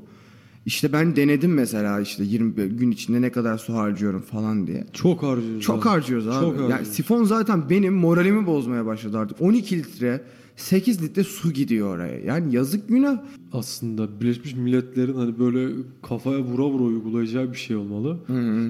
işte 0.66 0.94
ben 0.94 1.16
denedim 1.16 1.54
mesela 1.54 2.00
işte 2.02 2.24
20 2.24 2.54
gün 2.54 2.92
içinde 2.92 3.22
ne 3.22 3.32
kadar 3.32 3.58
su 3.58 3.74
harcıyorum 3.74 4.22
falan 4.22 4.68
diye. 4.68 4.88
Çok 4.94 5.24
harcıyoruz. 5.24 5.62
Çok 5.62 5.86
abi. 5.86 5.90
harcıyoruz 5.90 6.28
abi. 6.28 6.34
Çok 6.34 6.54
yani 6.54 6.62
harcıyoruz. 6.62 6.88
sifon 6.88 7.24
zaten 7.24 7.70
benim 7.70 7.94
moralimi 7.94 8.46
bozmaya 8.46 8.86
başladı 8.86 9.18
artık. 9.18 9.42
12 9.42 9.78
litre 9.78 10.22
8 10.56 11.04
litre 11.04 11.24
su 11.24 11.52
gidiyor 11.52 11.96
oraya. 11.96 12.20
Yani 12.20 12.56
yazık 12.56 12.88
günah. 12.90 13.18
aslında 13.54 14.22
Birleşmiş 14.22 14.56
Milletler'in 14.56 15.14
hani 15.14 15.40
böyle 15.40 15.74
kafaya 16.02 16.40
vura 16.40 16.66
vura 16.66 16.84
uygulayacağı 16.84 17.52
bir 17.52 17.58
şey 17.58 17.76
olmalı. 17.76 18.18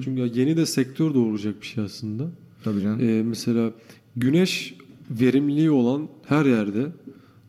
Çünkü 0.04 0.20
ya 0.20 0.26
yeni 0.26 0.56
de 0.56 0.66
sektör 0.66 1.14
doğuracak 1.14 1.60
bir 1.60 1.66
şey 1.66 1.84
aslında. 1.84 2.24
Tabii 2.64 2.80
canım. 2.80 3.00
Ee, 3.00 3.22
mesela 3.22 3.70
güneş 4.16 4.74
verimliliği 5.10 5.70
olan 5.70 6.08
her 6.26 6.44
yerde 6.44 6.86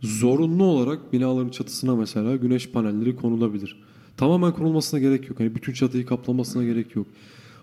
zorunlu 0.02 0.64
olarak 0.64 1.14
binaların 1.14 1.50
çatısına 1.50 1.96
mesela 1.96 2.36
güneş 2.36 2.70
panelleri 2.70 3.16
konulabilir. 3.16 3.78
Tamamen 4.17 4.51
konulmasına 4.51 5.00
gerek 5.00 5.29
yok. 5.29 5.39
Hani 5.39 5.55
bütün 5.55 5.74
çatıyı 5.74 6.05
kaplamasına 6.05 6.63
gerek 6.63 6.95
yok. 6.95 7.07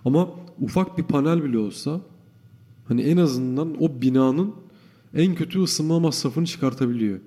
Ama 0.05 0.29
ufak 0.61 0.99
bir 0.99 1.03
panel 1.03 1.45
bile 1.45 1.59
olsa 1.59 2.01
hani 2.89 3.03
en 3.03 3.17
azından 3.17 3.83
o 3.83 4.03
binanın 4.03 4.55
en 5.15 5.35
kötü 5.35 5.63
ısınma 5.63 6.01
masrafını 6.01 6.47
çıkartabiliyor. 6.47 7.19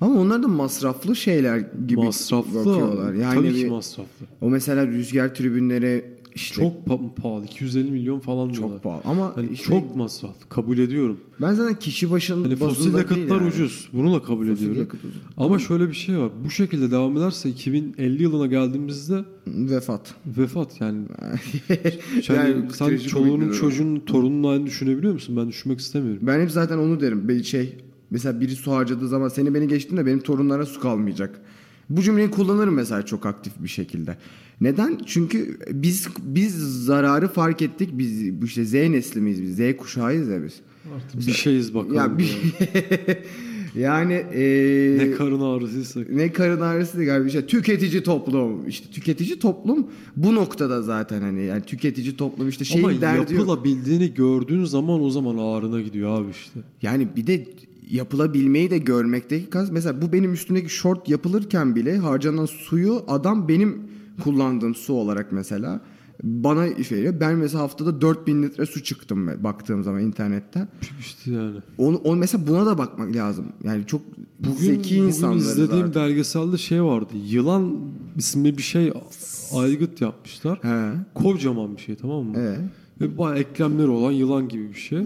Ama 0.00 0.20
onlar 0.20 0.42
da 0.42 0.48
masraflı 0.48 1.16
şeyler 1.16 1.58
gibi 1.88 2.00
masraflı. 2.04 2.54
bakıyorlar. 2.54 3.12
Yani 3.14 3.34
tabii 3.34 3.48
bir- 3.54 3.60
ki 3.64 3.66
masraflı. 3.70 4.26
o 4.40 4.50
mesela 4.50 4.86
rüzgar 4.86 5.34
tribünleri 5.34 6.04
işte 6.38 6.54
Çok 6.54 6.86
pa- 6.86 7.14
pahalı. 7.14 7.44
250 7.44 7.90
milyon 7.90 8.18
falan 8.20 8.52
diyorlar. 8.52 8.74
çok 8.74 8.82
pahalı. 8.82 9.00
Ama 9.04 9.32
Hani 9.36 9.48
işte 9.52 9.64
çok 9.64 9.96
masraflı. 9.96 10.48
Kabul 10.48 10.78
ediyorum. 10.78 11.20
ben 11.40 11.52
zaten 11.52 11.78
kişi 11.78 12.10
başının 12.10 12.44
Hani 12.44 12.56
fosil 12.56 12.94
yakıtlar 12.94 13.36
yani. 13.40 13.48
ucuz. 13.48 13.88
Bunu 13.92 14.14
da 14.14 14.22
kabul 14.22 14.46
Fosil 14.48 14.52
ediyorum. 14.62 14.80
yakıt 14.80 15.04
ucuz. 15.04 15.20
Ama 15.36 15.58
şöyle 15.58 15.88
bir 15.88 15.94
şey 15.94 16.18
var. 16.18 16.30
Bu 16.44 16.50
şekilde 16.50 16.90
devam 16.90 17.16
ederse 17.16 17.48
2050 17.50 18.22
yılına 18.22 18.46
geldiğimizde 18.46 19.24
Vefat. 19.46 20.14
vefat 20.26 20.80
yani. 20.80 20.98
Yani 22.28 22.48
yani 22.50 22.72
sen 22.72 22.96
çoluğunun, 22.98 23.52
çocuğunun, 23.52 24.00
torunun 24.00 24.50
aynı 24.52 24.66
düşünebiliyor 24.66 25.12
musun? 25.12 25.36
Ben 25.36 25.48
düşünmek 25.48 25.78
istemiyorum. 25.80 26.20
Ben 26.22 26.40
hep 26.40 26.50
zaten 26.50 26.78
onu 26.78 27.00
derim. 27.00 27.28
Bir 27.28 27.44
şey 27.44 27.76
mesela 28.10 28.40
biri 28.40 28.56
su 28.56 28.72
harcadığı 28.72 29.08
zaman 29.08 29.28
seni 29.28 29.54
beni 29.54 29.68
geçtiğinde 29.68 30.06
benim 30.06 30.20
torunlara 30.20 30.66
su 30.66 30.80
kalmayacak. 30.80 31.40
Bu 31.90 32.02
cümleyi 32.02 32.30
kullanırım 32.30 32.74
mesela 32.74 33.06
çok 33.06 33.26
aktif 33.26 33.52
bir 33.62 33.68
şekilde. 33.68 34.16
Neden? 34.60 35.00
Çünkü 35.06 35.58
biz 35.72 36.08
biz 36.22 36.54
zararı 36.84 37.28
fark 37.28 37.62
ettik. 37.62 37.88
Biz 37.92 38.42
bu 38.42 38.44
işte 38.46 38.64
Z 38.64 38.72
nesli 38.74 39.20
miyiz 39.20 39.42
biz? 39.42 39.56
Z 39.56 39.76
kuşağıyız 39.76 40.28
ya 40.28 40.38
biz. 40.44 40.60
Bir 41.26 41.32
şeyiz 41.32 41.74
bakalım. 41.74 41.96
Ya 41.96 42.18
bir 42.18 42.36
yani 43.76 44.24
eee, 44.34 44.98
Ne 44.98 45.10
karın 45.10 45.40
ağrısıysa. 45.40 46.00
ne 46.12 46.32
karın 46.32 46.60
ağrısı 46.60 46.98
değil 46.98 47.08
galiba 47.08 47.26
işte 47.28 47.46
tüketici 47.46 48.02
toplum 48.02 48.68
işte 48.68 48.90
tüketici 48.90 49.38
toplum 49.38 49.86
bu 50.16 50.34
noktada 50.34 50.82
zaten 50.82 51.20
hani 51.22 51.44
yani 51.44 51.62
tüketici 51.62 52.16
toplum 52.16 52.48
işte 52.48 52.64
şeyin 52.64 52.84
Ama 52.84 53.00
derdi 53.00 53.18
yok. 53.18 53.30
yapılabildiğini 53.30 54.14
gördüğün 54.14 54.64
zaman 54.64 55.02
o 55.02 55.10
zaman 55.10 55.36
ağrına 55.38 55.80
gidiyor 55.80 56.20
abi 56.20 56.30
işte. 56.30 56.60
Yani 56.82 57.08
bir 57.16 57.26
de 57.26 57.46
yapılabilmeyi 57.90 58.70
de 58.70 58.78
görmekteki 58.78 59.50
kaz 59.50 59.70
mesela 59.70 60.02
bu 60.02 60.12
benim 60.12 60.32
üstündeki 60.32 60.68
short 60.70 61.08
yapılırken 61.08 61.76
bile 61.76 61.96
harcanan 61.98 62.46
suyu 62.46 63.02
adam 63.08 63.48
benim 63.48 63.78
kullandığım 64.22 64.74
su 64.74 64.92
olarak 64.92 65.32
mesela 65.32 65.80
bana 66.22 66.66
iş 66.66 66.92
veriyor. 66.92 67.14
Ben 67.20 67.36
mesela 67.36 67.62
haftada 67.62 68.00
4000 68.00 68.42
litre 68.42 68.66
su 68.66 68.82
çıktım 68.82 69.44
baktığım 69.44 69.84
zaman 69.84 70.02
internetten. 70.02 70.68
İşte 71.00 71.30
yani. 71.30 71.56
Onu, 71.78 71.96
onu 71.96 72.16
mesela 72.16 72.46
buna 72.46 72.66
da 72.66 72.78
bakmak 72.78 73.16
lazım. 73.16 73.46
Yani 73.64 73.86
çok 73.86 74.00
Bugün, 74.38 74.52
zeki 74.54 74.94
bugün 74.94 75.06
insanlarız 75.08 75.46
izlediğim 75.50 75.84
artık. 75.84 75.96
belgeselde 75.96 76.58
şey 76.58 76.82
vardı. 76.84 77.12
Yılan 77.26 77.76
isimli 78.16 78.58
bir 78.58 78.62
şey 78.62 78.92
aygıt 79.54 80.00
yapmışlar. 80.00 80.58
He. 80.62 80.92
Kocaman 81.14 81.76
bir 81.76 81.82
şey 81.82 81.94
tamam 81.94 82.24
mı? 82.24 82.34
Evet. 82.38 82.58
Ve 83.00 83.18
bayağı 83.18 83.38
eklemleri 83.38 83.88
olan 83.88 84.12
yılan 84.12 84.48
gibi 84.48 84.68
bir 84.68 84.78
şey. 84.78 85.02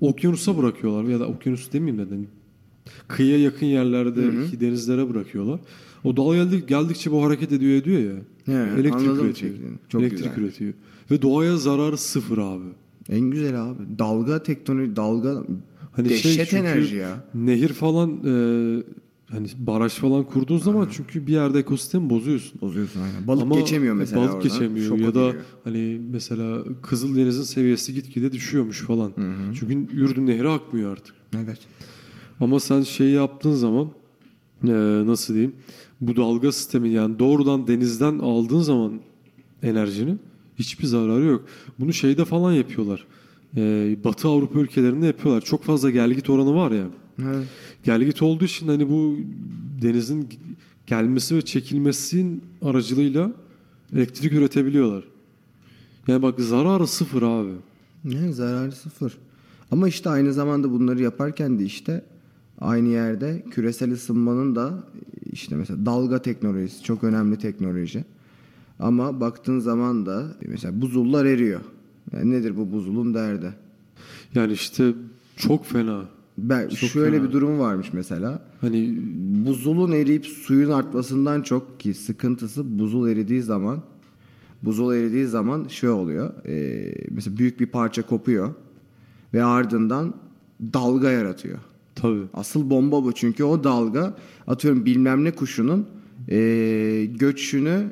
Okyanusa 0.00 0.58
bırakıyorlar 0.58 1.04
ya 1.10 1.20
da 1.20 1.26
okyanus 1.26 1.72
demeyeyim 1.72 2.06
neden. 2.06 2.26
Kıyıya 3.08 3.38
yakın 3.38 3.66
yerlerde 3.66 4.22
denizlere 4.60 5.10
bırakıyorlar. 5.10 5.60
O 6.04 6.16
dal 6.16 6.34
geldik, 6.34 6.68
geldikçe 6.68 7.12
bu 7.12 7.24
hareket 7.24 7.52
ediyor 7.52 7.72
ediyor 7.72 8.00
ya. 8.00 8.20
He, 8.48 8.80
elektrik 8.80 9.20
üretiyor. 9.22 9.54
Çok 9.88 10.02
elektrik 10.02 10.18
güzel. 10.34 10.42
üretiyor. 10.42 10.72
Ve 11.10 11.22
doğaya 11.22 11.56
zararı 11.56 11.98
sıfır 11.98 12.38
abi. 12.38 12.64
En 13.08 13.20
güzel 13.20 13.62
abi. 13.62 13.98
Dalga 13.98 14.42
teknoloji, 14.42 14.96
dalga 14.96 15.44
Hani 15.98 16.08
dehşet 16.08 16.32
şey 16.32 16.44
çünkü 16.44 16.56
enerji 16.56 16.96
ya. 16.96 17.24
Nehir 17.34 17.68
falan 17.68 18.10
e, 18.10 18.32
hani 19.30 19.48
baraj 19.58 19.92
falan 19.92 20.24
kurduğun 20.24 20.58
zaman 20.58 20.88
çünkü 20.92 21.26
bir 21.26 21.32
yerde 21.32 21.58
ekosistemi 21.58 22.10
bozuyorsun. 22.10 22.60
Bozuyorsun 22.60 23.00
aynen. 23.00 23.26
Balık 23.26 23.42
Ama 23.42 23.60
geçemiyor 23.60 23.94
mesela 23.94 24.20
Balık 24.20 24.34
oradan. 24.34 24.42
geçemiyor 24.42 24.86
Şoka 24.88 25.02
ya 25.02 25.14
da 25.14 25.32
hani 25.64 26.00
mesela 26.10 26.64
Kızıldeniz'in 26.82 27.42
seviyesi 27.42 27.94
gitgide 27.94 28.32
düşüyormuş 28.32 28.82
falan. 28.82 29.12
Çünkü 29.58 29.96
Ürdün 29.96 30.26
Nehri 30.26 30.48
akmıyor 30.48 30.92
artık. 30.92 31.14
Evet. 31.36 31.58
Ama 32.40 32.60
sen 32.60 32.82
şey 32.82 33.10
yaptığın 33.10 33.54
zaman 33.54 33.88
e, 34.64 34.72
nasıl 35.06 35.34
diyeyim 35.34 35.54
bu 36.00 36.16
dalga 36.16 36.52
sistemi 36.52 36.88
yani 36.88 37.18
doğrudan 37.18 37.66
denizden 37.66 38.18
aldığın 38.18 38.60
zaman 38.60 38.92
enerjini 39.62 40.16
hiçbir 40.58 40.86
zararı 40.86 41.24
yok. 41.24 41.44
Bunu 41.78 41.92
şeyde 41.92 42.24
falan 42.24 42.52
yapıyorlar. 42.52 43.06
E, 43.56 43.96
Batı 44.04 44.28
Avrupa 44.28 44.60
ülkelerinde 44.60 45.06
yapıyorlar. 45.06 45.40
Çok 45.40 45.64
fazla 45.64 45.90
gelgit 45.90 46.30
oranı 46.30 46.54
var 46.54 46.70
ya. 46.70 46.86
Evet. 47.22 47.46
Gelgit 47.84 48.22
olduğu 48.22 48.44
için 48.44 48.68
hani 48.68 48.90
bu 48.90 49.16
denizin 49.82 50.28
gelmesi 50.86 51.36
ve 51.36 51.42
çekilmesinin 51.42 52.44
aracılığıyla 52.62 53.32
elektrik 53.92 54.32
üretebiliyorlar. 54.32 55.04
Yani 56.08 56.22
bak 56.22 56.40
zararı 56.40 56.86
sıfır 56.86 57.22
abi. 57.22 57.52
Ne 58.04 58.32
zararı 58.32 58.72
sıfır. 58.72 59.18
Ama 59.70 59.88
işte 59.88 60.10
aynı 60.10 60.32
zamanda 60.32 60.70
bunları 60.70 61.02
yaparken 61.02 61.58
de 61.58 61.64
işte 61.64 62.04
aynı 62.60 62.88
yerde 62.88 63.44
küresel 63.50 63.92
ısınmanın 63.92 64.56
da 64.56 64.84
işte 65.38 65.56
mesela 65.56 65.86
dalga 65.86 66.22
teknolojisi 66.22 66.82
çok 66.82 67.04
önemli 67.04 67.38
teknoloji. 67.38 68.04
Ama 68.78 69.20
baktığın 69.20 69.58
zaman 69.58 70.06
da 70.06 70.26
mesela 70.46 70.80
buzullar 70.80 71.24
eriyor. 71.24 71.60
Yani 72.12 72.30
nedir 72.30 72.56
bu 72.56 72.72
buzulun 72.72 73.14
derdi? 73.14 73.54
Yani 74.34 74.52
işte 74.52 74.92
çok 75.36 75.66
fena. 75.66 76.04
Ben, 76.38 76.68
Çok 76.68 76.90
şöyle 76.90 77.16
fena. 77.16 77.28
bir 77.28 77.32
durum 77.32 77.58
varmış 77.58 77.92
mesela. 77.92 78.42
Hani 78.60 78.98
Buzulun 79.46 79.92
eriyip 79.92 80.26
suyun 80.26 80.70
artmasından 80.70 81.42
çok 81.42 81.80
ki 81.80 81.94
sıkıntısı 81.94 82.78
buzul 82.78 83.08
eridiği 83.08 83.42
zaman 83.42 83.82
buzul 84.62 84.94
eridiği 84.94 85.26
zaman 85.26 85.68
şey 85.68 85.90
oluyor. 85.90 86.46
e, 86.46 86.94
mesela 87.10 87.36
büyük 87.38 87.60
bir 87.60 87.66
parça 87.66 88.02
kopuyor 88.02 88.54
ve 89.34 89.44
ardından 89.44 90.14
dalga 90.62 91.10
yaratıyor. 91.10 91.58
Tabii. 92.00 92.24
Asıl 92.34 92.70
bomba 92.70 93.04
bu 93.04 93.12
çünkü 93.12 93.44
o 93.44 93.64
dalga 93.64 94.16
atıyorum 94.46 94.86
bilmem 94.86 95.24
ne 95.24 95.30
kuşunun 95.30 95.86
e, 96.28 97.08
göçünü 97.18 97.86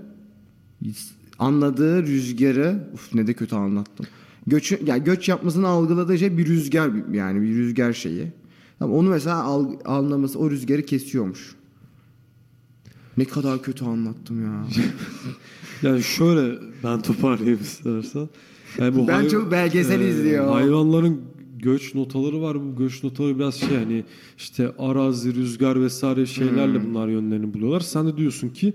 anladığı 1.38 2.06
rüzgarı 2.06 2.88
uf 2.94 3.14
ne 3.14 3.26
de 3.26 3.34
kötü 3.34 3.56
anlattım. 3.56 4.06
Göçü, 4.46 4.78
yani 4.86 5.04
göç 5.04 5.28
yapmasını 5.28 5.68
algıladığı 5.68 6.18
şey 6.18 6.38
bir 6.38 6.46
rüzgar 6.46 6.90
yani 7.12 7.42
bir 7.42 7.48
rüzgar 7.48 7.92
şeyi. 7.92 8.32
Tamam, 8.78 8.96
onu 8.96 9.08
mesela 9.08 9.42
al, 9.42 9.72
anlaması 9.84 10.38
o 10.38 10.50
rüzgarı 10.50 10.82
kesiyormuş. 10.82 11.54
Ne 13.16 13.24
kadar 13.24 13.62
kötü 13.62 13.84
anlattım 13.84 14.42
ya. 14.44 14.66
Yani 15.82 16.02
şöyle 16.02 16.58
ben 16.84 17.00
toparlayayım 17.00 17.60
istersen. 17.62 18.28
Yani 18.78 18.96
bu 18.96 19.08
Ben 19.08 19.14
hay- 19.14 19.28
çok 19.28 19.50
belgesel 19.52 20.00
e, 20.00 20.08
izliyorum. 20.08 20.52
Hayvanların 20.52 21.20
göç 21.58 21.94
notaları 21.94 22.42
var. 22.42 22.56
Bu 22.60 22.76
göç 22.78 23.04
notaları 23.04 23.38
biraz 23.38 23.54
şey 23.54 23.76
hani 23.76 24.04
işte 24.38 24.72
arazi, 24.78 25.34
rüzgar 25.34 25.80
vesaire 25.82 26.26
şeylerle 26.26 26.78
Hmm. 26.78 26.88
bunlar 26.88 27.08
yönlerini 27.08 27.54
buluyorlar. 27.54 27.80
Sen 27.80 28.06
de 28.06 28.16
diyorsun 28.16 28.48
ki 28.48 28.72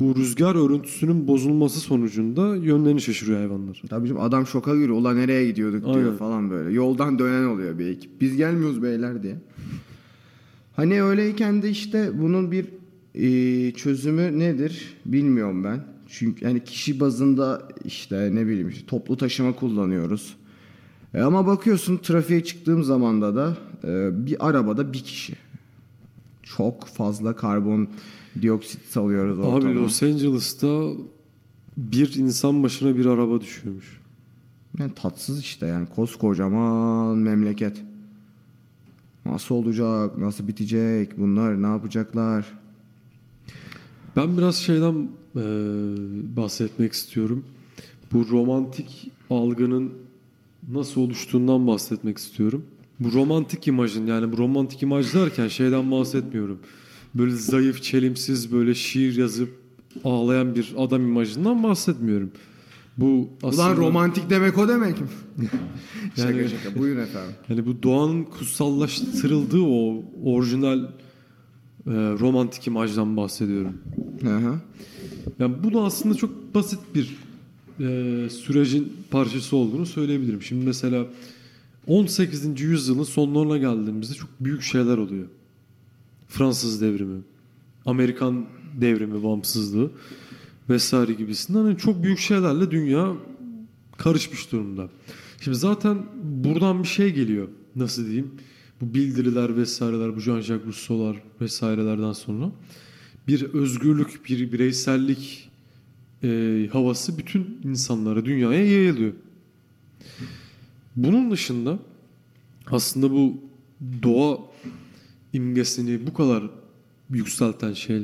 bu 0.00 0.16
rüzgar 0.16 0.54
örüntüsünün 0.54 1.28
bozulması 1.28 1.80
sonucunda 1.80 2.56
yönlerini 2.56 3.00
şaşırıyor 3.00 3.38
hayvanlar. 3.38 3.82
Tabii 3.88 4.08
canım 4.08 4.22
adam 4.22 4.46
şoka 4.46 4.74
giriyor. 4.74 4.96
Ulan 4.96 5.16
nereye 5.16 5.46
gidiyorduk 5.46 5.84
diyor 5.84 5.96
Aynen. 5.96 6.16
falan 6.16 6.50
böyle. 6.50 6.74
Yoldan 6.74 7.18
dönen 7.18 7.44
oluyor 7.44 7.78
bir 7.78 7.86
ekip. 7.86 8.20
Biz 8.20 8.36
gelmiyoruz 8.36 8.82
beyler 8.82 9.22
diye. 9.22 9.36
Hani 10.76 11.02
öyleyken 11.02 11.62
de 11.62 11.70
işte 11.70 12.10
bunun 12.22 12.52
bir 12.52 12.66
e, 13.14 13.70
çözümü 13.72 14.38
nedir 14.38 14.94
bilmiyorum 15.06 15.64
ben. 15.64 15.84
Çünkü 16.08 16.44
yani 16.44 16.64
kişi 16.64 17.00
bazında 17.00 17.68
işte 17.84 18.30
ne 18.34 18.46
bileyim 18.46 18.68
işte 18.68 18.86
toplu 18.86 19.16
taşıma 19.16 19.52
kullanıyoruz. 19.52 20.36
E 21.14 21.20
ama 21.20 21.46
bakıyorsun 21.46 21.96
trafiğe 21.96 22.44
çıktığım 22.44 22.84
zamanda 22.84 23.34
da 23.36 23.56
e, 23.84 24.26
bir 24.26 24.48
arabada 24.48 24.92
bir 24.92 24.98
kişi. 24.98 25.36
Çok 26.42 26.86
fazla 26.86 27.36
karbon 27.36 27.88
dioksit 28.42 28.84
salıyoruz 28.84 29.38
ortama. 29.38 29.56
Abi 29.56 29.74
Los 29.74 30.02
Angeles'ta 30.02 30.90
bir 31.76 32.14
insan 32.14 32.62
başına 32.62 32.96
bir 32.96 33.06
araba 33.06 33.40
düşüyormuş. 33.40 34.00
Yani 34.78 34.92
tatsız 34.94 35.40
işte 35.40 35.66
yani 35.66 35.86
koskocaman 35.96 37.18
memleket. 37.18 37.82
Nasıl 39.26 39.54
olacak? 39.54 40.18
Nasıl 40.18 40.48
bitecek? 40.48 41.18
Bunlar 41.18 41.62
ne 41.62 41.66
yapacaklar? 41.66 42.46
Ben 44.16 44.38
biraz 44.38 44.56
şeyden 44.56 45.08
e, 45.36 45.42
bahsetmek 46.36 46.92
istiyorum. 46.92 47.44
Bu 48.12 48.28
romantik 48.30 49.12
algının 49.30 49.92
nasıl 50.72 51.00
oluştuğundan 51.00 51.66
bahsetmek 51.66 52.18
istiyorum. 52.18 52.64
Bu 53.00 53.12
romantik 53.12 53.68
imajın 53.68 54.06
yani 54.06 54.32
bu 54.32 54.38
romantik 54.38 54.82
imaj 54.82 55.14
derken 55.14 55.48
şeyden 55.48 55.90
bahsetmiyorum. 55.90 56.58
Böyle 57.14 57.30
zayıf, 57.36 57.82
çelimsiz 57.82 58.52
böyle 58.52 58.74
şiir 58.74 59.16
yazıp 59.16 59.50
ağlayan 60.04 60.54
bir 60.54 60.74
adam 60.78 61.02
imajından 61.02 61.62
bahsetmiyorum. 61.62 62.30
Bu 62.98 63.28
aslında 63.42 63.62
Ulan 63.66 63.76
romantik 63.76 64.30
demek 64.30 64.58
o 64.58 64.68
demek 64.68 65.00
mi? 65.00 65.06
şaka 66.16 66.30
Yani- 66.30 66.48
şaka 66.48 66.78
buyurun 66.78 67.00
efendim. 67.02 67.34
yani 67.48 67.66
bu 67.66 67.82
doğanın 67.82 68.24
kutsallaştırıldığı 68.24 69.62
o 69.62 70.02
orijinal 70.24 70.78
e, 71.86 71.90
romantik 72.20 72.66
imajdan 72.66 73.16
bahsediyorum. 73.16 73.72
Hı. 74.22 74.58
Yani 75.38 75.54
bu 75.64 75.74
da 75.74 75.80
aslında 75.82 76.14
çok 76.14 76.54
basit 76.54 76.80
bir 76.94 77.16
e, 77.80 78.28
sürecin 78.30 78.92
parçası 79.10 79.56
olduğunu 79.56 79.86
söyleyebilirim. 79.86 80.42
Şimdi 80.42 80.66
mesela 80.66 81.06
18. 81.86 82.60
yüzyılın 82.60 83.02
sonlarına 83.02 83.58
geldiğimizde 83.58 84.14
çok 84.14 84.30
büyük 84.40 84.62
şeyler 84.62 84.98
oluyor. 84.98 85.26
Fransız 86.28 86.80
devrimi, 86.80 87.20
Amerikan 87.86 88.46
devrimi, 88.80 89.22
bağımsızlığı 89.22 89.90
vesaire 90.70 91.12
gibisinden 91.12 91.58
hani 91.58 91.78
çok 91.78 92.02
büyük 92.02 92.18
şeylerle 92.18 92.70
dünya 92.70 93.12
karışmış 93.96 94.52
durumda. 94.52 94.88
Şimdi 95.40 95.56
zaten 95.56 95.98
buradan 96.22 96.82
bir 96.82 96.88
şey 96.88 97.12
geliyor. 97.12 97.48
Nasıl 97.76 98.04
diyeyim? 98.04 98.30
Bu 98.80 98.94
bildiriler 98.94 99.56
vesaireler, 99.56 100.16
bu 100.16 100.20
Jean-Jacques 100.20 100.66
Rousseau'lar 100.66 101.16
vesairelerden 101.40 102.12
sonra 102.12 102.50
bir 103.28 103.42
özgürlük, 103.42 104.20
bir 104.28 104.52
bireysellik 104.52 105.50
e, 106.24 106.68
havası 106.72 107.18
bütün 107.18 107.58
insanlara, 107.64 108.24
dünyaya 108.24 108.64
yayılıyor. 108.64 109.12
Bunun 110.96 111.30
dışında 111.30 111.78
aslında 112.66 113.10
bu 113.10 113.34
doğa 114.02 114.38
imgesini 115.32 116.06
bu 116.06 116.14
kadar 116.14 116.44
yükselten 117.10 117.72
şey 117.72 118.02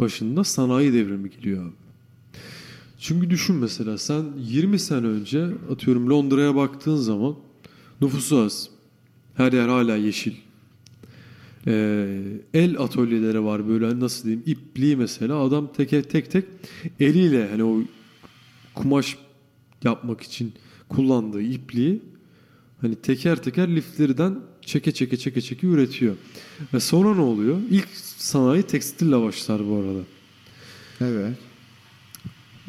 başında 0.00 0.44
sanayi 0.44 0.92
devrimi 0.92 1.30
geliyor 1.30 1.64
abi. 1.64 1.72
Çünkü 2.98 3.30
düşün 3.30 3.56
mesela 3.56 3.98
sen 3.98 4.24
20 4.38 4.78
sene 4.78 5.06
önce 5.06 5.48
atıyorum 5.72 6.10
Londra'ya 6.10 6.54
baktığın 6.54 6.96
zaman 6.96 7.36
nüfusu 8.00 8.38
az. 8.38 8.68
Her 9.34 9.52
yer 9.52 9.68
hala 9.68 9.96
yeşil. 9.96 10.34
Ee, 11.66 12.22
el 12.54 12.78
atölyeleri 12.78 13.44
var 13.44 13.68
böyle 13.68 14.00
nasıl 14.00 14.24
diyeyim 14.24 14.42
ipliği 14.46 14.96
mesela 14.96 15.38
adam 15.38 15.72
tek 15.72 16.10
tek 16.10 16.30
tek 16.30 16.44
eliyle 17.00 17.48
hani 17.50 17.64
o 17.64 17.82
kumaş 18.74 19.16
yapmak 19.84 20.20
için 20.20 20.52
kullandığı 20.88 21.42
ipliği 21.42 22.02
hani 22.80 22.94
teker 22.94 23.42
teker 23.42 23.76
liflerden 23.76 24.38
çeke 24.60 24.92
çeke 24.92 25.16
çeke 25.16 25.40
çeke 25.40 25.66
üretiyor. 25.66 26.16
Ve 26.74 26.80
sonra 26.80 27.14
ne 27.14 27.20
oluyor? 27.20 27.58
İlk 27.70 27.88
sanayi 28.16 28.62
tekstille 28.62 29.20
başlar 29.20 29.68
bu 29.68 29.76
arada. 29.76 30.00
Evet. 31.00 31.36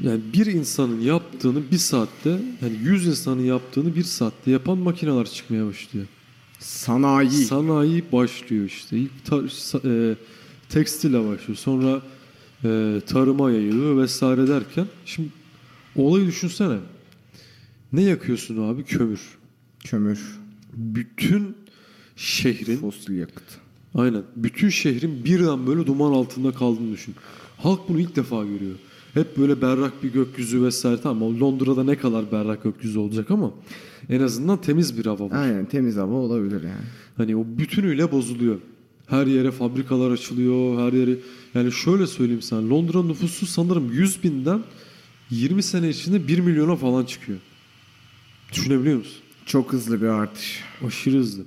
Yani 0.03 0.21
bir 0.33 0.45
insanın 0.45 1.01
yaptığını 1.01 1.71
bir 1.71 1.77
saatte, 1.77 2.29
yani 2.61 2.77
100 2.83 3.07
insanın 3.07 3.43
yaptığını 3.43 3.95
bir 3.95 4.03
saatte 4.03 4.51
yapan 4.51 4.77
makineler 4.77 5.25
çıkmaya 5.25 5.65
başlıyor. 5.65 6.05
Sanayi. 6.61 7.29
Sanayi 7.31 8.03
başlıyor 8.11 8.65
işte. 8.65 8.97
İlk 8.97 9.25
ta- 9.25 9.35
sa- 9.35 10.11
e, 10.11 10.15
tekstile 10.69 11.27
başlıyor. 11.27 11.57
Sonra 11.57 12.01
e, 12.63 13.01
tarıma 13.07 13.51
yayılıyor 13.51 13.97
vesaire 13.97 14.47
derken. 14.47 14.85
Şimdi 15.05 15.29
olayı 15.95 16.27
düşünsene. 16.27 16.77
Ne 17.93 18.01
yakıyorsun 18.01 18.73
abi? 18.73 18.83
Kömür. 18.83 19.21
Kömür. 19.83 20.39
Bütün 20.73 21.55
şehrin 22.15 22.77
Fosil 22.77 23.17
yakıt. 23.17 23.43
Aynen. 23.95 24.23
Bütün 24.35 24.69
şehrin 24.69 25.25
birden 25.25 25.67
böyle 25.67 25.85
duman 25.87 26.11
altında 26.11 26.51
kaldığını 26.51 26.93
düşün. 26.93 27.15
Halk 27.57 27.89
bunu 27.89 27.99
ilk 27.99 28.15
defa 28.15 28.43
görüyor. 28.43 28.75
Hep 29.13 29.37
böyle 29.37 29.61
berrak 29.61 30.03
bir 30.03 30.13
gökyüzü 30.13 30.63
vesaire. 30.63 31.01
Tamam 31.03 31.39
Londra'da 31.39 31.83
ne 31.83 31.97
kadar 31.97 32.31
berrak 32.31 32.63
gökyüzü 32.63 32.99
olacak 32.99 33.31
ama 33.31 33.51
en 34.09 34.21
azından 34.21 34.61
temiz 34.61 34.97
bir 34.97 35.05
hava 35.05 35.29
var. 35.29 35.43
Aynen 35.43 35.65
temiz 35.65 35.97
hava 35.97 36.13
olabilir 36.13 36.63
yani. 36.63 36.85
Hani 37.17 37.35
o 37.35 37.45
bütünüyle 37.45 38.11
bozuluyor. 38.11 38.59
Her 39.07 39.27
yere 39.27 39.51
fabrikalar 39.51 40.11
açılıyor. 40.11 40.79
Her 40.79 40.93
yere 40.93 41.17
yani 41.53 41.71
şöyle 41.71 42.07
söyleyeyim 42.07 42.41
sana. 42.41 42.69
Londra 42.69 43.03
nüfusu 43.03 43.45
sanırım 43.45 43.91
100 43.91 44.23
binden 44.23 44.63
20 45.29 45.63
sene 45.63 45.89
içinde 45.89 46.27
1 46.27 46.39
milyona 46.39 46.75
falan 46.75 47.05
çıkıyor. 47.05 47.39
Düşünebiliyor 48.53 48.97
musun? 48.97 49.21
Çok 49.45 49.73
hızlı 49.73 50.01
bir 50.01 50.07
artış. 50.07 50.63
Aşırı 50.87 51.17
hızlı. 51.17 51.43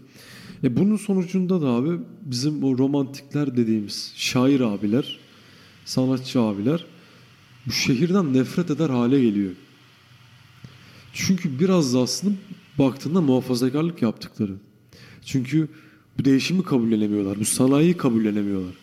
E 0.64 0.76
bunun 0.76 0.96
sonucunda 0.96 1.62
da 1.62 1.66
abi 1.66 1.98
bizim 2.22 2.64
o 2.64 2.78
romantikler 2.78 3.56
dediğimiz 3.56 4.12
şair 4.16 4.60
abiler, 4.60 5.18
sanatçı 5.84 6.40
abiler 6.40 6.84
bu 7.66 7.72
şehirden 7.72 8.34
nefret 8.34 8.70
eder 8.70 8.90
hale 8.90 9.20
geliyor. 9.20 9.52
Çünkü 11.12 11.60
biraz 11.60 11.94
da 11.94 11.98
aslında 11.98 12.34
baktığında 12.78 13.20
muhafazakarlık 13.20 14.02
yaptıkları. 14.02 14.52
Çünkü 15.24 15.68
bu 16.18 16.24
değişimi 16.24 16.62
kabullenemiyorlar. 16.62 17.40
Bu 17.40 17.44
sanayiyi 17.44 17.96
kabullenemiyorlar. 17.96 18.74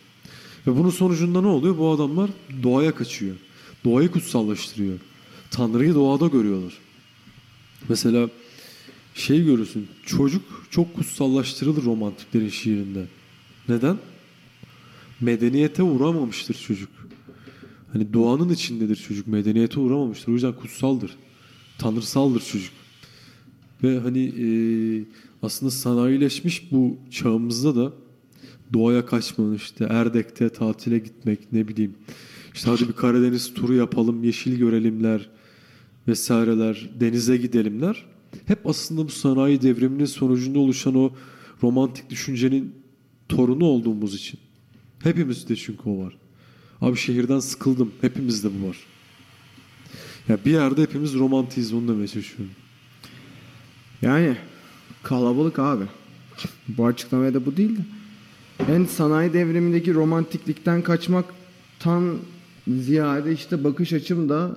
Ve 0.67 0.77
bunun 0.77 0.89
sonucunda 0.89 1.41
ne 1.41 1.47
oluyor? 1.47 1.77
Bu 1.77 1.91
adamlar 1.91 2.29
doğaya 2.63 2.95
kaçıyor. 2.95 3.35
Doğayı 3.85 4.11
kutsallaştırıyor. 4.11 4.99
Tanrı'yı 5.51 5.95
doğada 5.95 6.27
görüyorlar. 6.27 6.73
Mesela 7.89 8.29
şey 9.15 9.45
görürsün. 9.45 9.87
Çocuk 10.05 10.41
çok 10.69 10.95
kutsallaştırılır 10.95 11.83
romantiklerin 11.83 12.49
şiirinde. 12.49 13.05
Neden? 13.69 13.97
Medeniyete 15.21 15.83
uğramamıştır 15.83 16.53
çocuk. 16.53 16.89
Hani 17.93 18.13
doğanın 18.13 18.49
içindedir 18.49 18.95
çocuk. 18.95 19.27
Medeniyete 19.27 19.79
uğramamıştır. 19.79 20.31
O 20.31 20.33
yüzden 20.33 20.53
kutsaldır. 20.53 21.17
Tanrısaldır 21.77 22.41
çocuk. 22.41 22.73
Ve 23.83 23.99
hani 23.99 24.23
e, 24.23 24.47
aslında 25.41 25.71
sanayileşmiş 25.71 26.71
bu 26.71 26.97
çağımızda 27.11 27.75
da 27.75 27.93
doğaya 28.73 29.05
kaçmanın 29.05 29.55
işte 29.55 29.87
Erdek'te 29.89 30.49
tatile 30.49 30.99
gitmek 30.99 31.53
ne 31.53 31.67
bileyim 31.67 31.95
işte 32.53 32.69
hadi 32.69 32.87
bir 32.87 32.93
Karadeniz 32.93 33.53
turu 33.53 33.73
yapalım 33.73 34.23
yeşil 34.23 34.57
görelimler 34.57 35.29
vesaireler 36.07 36.89
denize 36.99 37.37
gidelimler 37.37 38.05
hep 38.45 38.67
aslında 38.67 39.05
bu 39.05 39.11
sanayi 39.11 39.61
devriminin 39.61 40.05
sonucunda 40.05 40.59
oluşan 40.59 40.95
o 40.95 41.11
romantik 41.63 42.09
düşüncenin 42.09 42.75
torunu 43.29 43.65
olduğumuz 43.65 44.15
için. 44.15 44.39
Hepimizde 44.99 45.55
çünkü 45.55 45.89
o 45.89 45.97
var. 46.05 46.20
Abi 46.81 46.97
şehirden 46.97 47.39
sıkıldım. 47.39 47.91
Hepimizde 48.01 48.49
bu 48.61 48.67
var. 48.67 48.77
Ya 50.27 50.37
bir 50.45 50.51
yerde 50.51 50.81
hepimiz 50.81 51.13
romantiyiz 51.13 51.73
onu 51.73 51.87
demeye 51.87 52.07
çalışıyorum. 52.07 52.55
Yani 54.01 54.37
kalabalık 55.03 55.59
abi. 55.59 55.83
Bu 56.67 56.85
açıklamaya 56.85 57.33
da 57.33 57.45
bu 57.45 57.57
değil 57.57 57.77
de. 57.77 57.81
En 58.69 58.85
sanayi 58.85 59.33
devrimindeki 59.33 59.93
romantiklikten 59.93 60.81
kaçmaktan 60.81 62.17
ziyade 62.67 63.33
işte 63.33 63.63
bakış 63.63 63.93
açım 63.93 64.29
da 64.29 64.55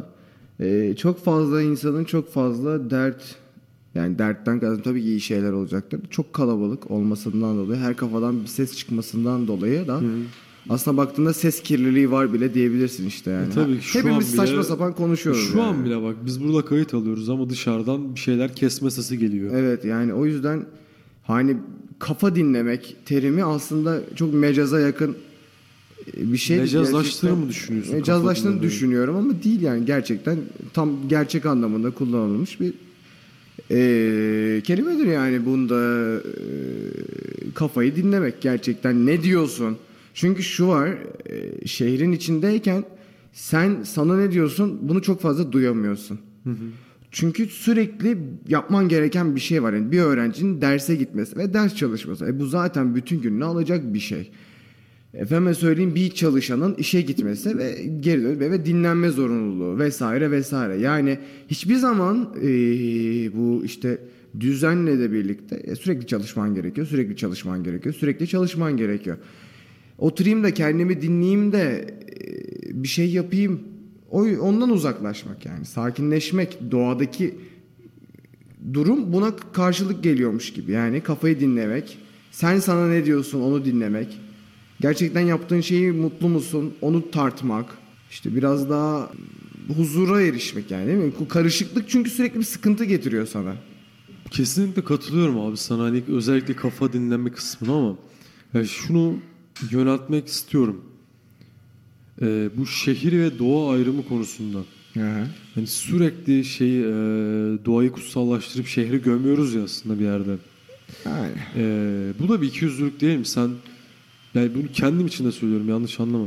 e, 0.61 0.95
çok 0.97 1.25
fazla 1.25 1.63
insanın 1.63 2.05
çok 2.05 2.33
fazla 2.33 2.91
dert 2.91 3.37
yani 3.95 4.19
dertten 4.19 4.61
kastım 4.61 4.83
tabii 4.83 5.03
ki 5.03 5.09
iyi 5.09 5.21
şeyler 5.21 5.53
olacaktır. 5.53 6.01
Çok 6.11 6.33
kalabalık 6.33 6.91
olmasından 6.91 7.57
dolayı 7.59 7.81
her 7.81 7.97
kafadan 7.97 8.43
bir 8.43 8.47
ses 8.47 8.77
çıkmasından 8.77 9.47
dolayı 9.47 9.89
da 9.89 10.01
aslında 10.69 10.97
baktığında 10.97 11.33
ses 11.35 11.63
kirliliği 11.63 12.11
var 12.11 12.33
bile 12.33 12.55
diyebilirsin 12.55 13.07
işte 13.07 13.31
yani. 13.31 13.47
E 13.47 13.51
tabii 13.55 13.79
ki 13.81 13.85
şu 13.87 13.99
Hepimiz 13.99 14.17
an 14.17 14.33
bile- 14.33 14.47
saçma 14.47 14.63
sapan 14.63 14.95
konuşuyoruz. 14.95 15.49
Şu 15.53 15.59
yani. 15.59 15.67
an 15.69 15.85
bile 15.85 16.03
bak 16.03 16.17
biz 16.27 16.45
burada 16.45 16.65
kayıt 16.65 16.95
alıyoruz 16.95 17.29
ama 17.29 17.51
dışarıdan 17.51 18.15
bir 18.15 18.21
şeyler 18.21 18.55
kesme 18.57 18.91
sesi 18.91 19.19
geliyor. 19.19 19.55
Evet 19.55 19.85
yani 19.85 20.15
o 20.15 20.27
yüzden 20.27 20.65
hani 21.23 21.57
kafa 21.99 22.35
dinlemek 22.35 22.97
terimi 23.05 23.45
aslında 23.45 24.01
çok 24.17 24.35
mecaza 24.35 24.81
yakın 24.81 25.17
e, 26.17 26.33
bir 26.33 26.39
şey. 26.39 26.59
Mecazlaştığını 26.59 27.37
mı 27.37 27.49
düşünüyorsun? 27.49 27.95
Mecazlaştığını 27.95 28.63
düşünüyorum 28.63 29.17
ama 29.17 29.43
değil 29.45 29.61
yani 29.63 29.85
gerçekten 29.85 30.39
tam 30.73 31.09
gerçek 31.09 31.47
anlamında 31.47 31.91
kullanılmış 31.91 32.61
bir 32.61 32.73
e, 33.71 34.61
kelimedir 34.65 35.07
yani 35.07 35.47
bunda 35.47 35.81
e, 36.17 36.43
kafayı 37.55 37.97
dinlemek 37.97 38.41
gerçekten 38.41 39.07
ne 39.07 39.23
diyorsun? 39.23 39.77
Çünkü 40.15 40.43
şu 40.43 40.69
var 40.69 40.89
e, 41.31 41.67
şehrin 41.67 42.13
içindeyken 42.13 42.85
sen 43.33 43.83
sana 43.83 44.17
ne 44.17 44.33
diyorsun 44.33 44.79
bunu 44.83 45.03
çok 45.03 45.21
fazla 45.21 45.53
duyamıyorsun. 45.53 46.21
Çünkü 47.11 47.47
sürekli 47.47 48.19
yapman 48.49 48.89
gereken 48.89 49.37
bir 49.37 49.41
şey 49.41 49.63
var. 49.63 49.73
Yani 49.73 49.93
bir 49.93 50.01
öğrencinin 50.01 50.61
derse 50.61 50.97
gitmesi 50.97 51.37
ve 51.37 51.55
ders 51.55 51.75
çalışması. 51.77 52.27
E 52.27 52.41
bu 52.41 52.47
zaten 52.47 52.95
bütün 52.95 53.21
gününü 53.21 53.45
alacak 53.45 53.95
bir 53.95 54.01
şey. 54.01 54.31
Efendime 55.15 55.55
söyleyeyim 55.55 55.95
bir 55.95 56.11
çalışanın 56.11 56.75
işe 56.75 57.01
gitmesi 57.01 57.59
ve 57.59 57.75
geri 58.01 58.23
dönüp 58.23 58.41
ve 58.41 58.67
dinlenme 58.67 59.09
zorunluluğu 59.09 59.79
vesaire 59.79 60.31
vesaire. 60.31 60.77
Yani 60.77 61.19
hiçbir 61.49 61.77
zaman 61.77 62.35
e, 62.43 62.49
bu 63.37 63.65
işte 63.65 63.99
düzenle 64.41 64.99
de 64.99 65.13
birlikte 65.13 65.57
e, 65.57 65.77
sürekli 65.77 66.07
çalışman 66.07 66.55
gerekiyor, 66.55 66.87
sürekli 66.87 67.17
çalışman 67.17 67.65
gerekiyor, 67.65 67.95
sürekli 67.95 68.29
çalışman 68.29 68.77
gerekiyor. 68.77 69.17
Oturayım 69.99 70.45
da 70.45 70.55
kendimi 70.55 71.03
dinleyeyim 71.03 71.53
de 71.53 71.87
e, 72.71 72.83
bir 72.83 72.89
şey 72.89 73.11
yapayım. 73.11 73.61
Ondan 74.41 74.71
uzaklaşmak 74.71 75.47
yani 75.47 75.65
sakinleşmek 75.65 76.59
doğadaki 76.71 77.35
durum 78.73 79.13
buna 79.13 79.37
karşılık 79.53 80.03
geliyormuş 80.03 80.53
gibi. 80.53 80.73
Yani 80.73 81.01
kafayı 81.01 81.41
dinlemek, 81.41 81.99
sen 82.31 82.59
sana 82.59 82.89
ne 82.89 83.05
diyorsun 83.05 83.41
onu 83.41 83.65
dinlemek. 83.65 84.21
Gerçekten 84.81 85.21
yaptığın 85.21 85.61
şeyi 85.61 85.93
mutlu 85.93 86.29
musun 86.29 86.75
onu 86.81 87.11
tartmak. 87.11 87.79
İşte 88.11 88.37
biraz 88.37 88.71
daha 88.71 89.11
huzura 89.77 90.23
erişmek 90.23 90.71
yani 90.71 90.87
değil 90.87 90.99
mi? 90.99 91.13
Karışıklık 91.29 91.89
çünkü 91.89 92.11
sürekli 92.11 92.39
bir 92.39 92.45
sıkıntı 92.45 92.85
getiriyor 92.85 93.27
sana. 93.27 93.57
Kesinlikle 94.31 94.85
katılıyorum 94.85 95.41
abi 95.41 95.57
sana 95.57 95.83
hani 95.83 96.03
özellikle 96.09 96.57
kafa 96.57 96.93
dinleme 96.93 97.33
kısmına 97.33 97.77
ama 97.77 97.97
ya 98.55 98.65
şunu 98.65 99.17
yöneltmek 99.71 100.27
istiyorum. 100.27 100.85
Ee, 102.23 102.49
bu 102.57 102.67
şehir 102.67 103.13
ve 103.13 103.39
doğa 103.39 103.73
ayrımı 103.73 104.09
konusunda. 104.09 104.59
Hani 105.55 105.67
sürekli 105.67 106.45
şeyi 106.45 106.81
e, 106.81 106.85
doğayı 107.65 107.93
kutsallaştırıp 107.93 108.67
şehri 108.67 109.03
gömüyoruz 109.03 109.55
ya 109.55 109.65
aslında 109.65 109.99
bir 109.99 110.05
yerde. 110.05 110.37
Ee, 111.57 112.13
bu 112.19 112.29
da 112.29 112.43
bir 112.43 112.47
ikiyüzlülük 112.47 113.01
değil 113.01 113.19
mi? 113.19 113.27
Sen 113.27 113.51
yani 114.35 114.55
bunu 114.55 114.73
kendim 114.73 115.07
için 115.07 115.25
de 115.25 115.33
söylüyorum 115.33 115.69
yanlış 115.69 116.01
anlama. 116.01 116.27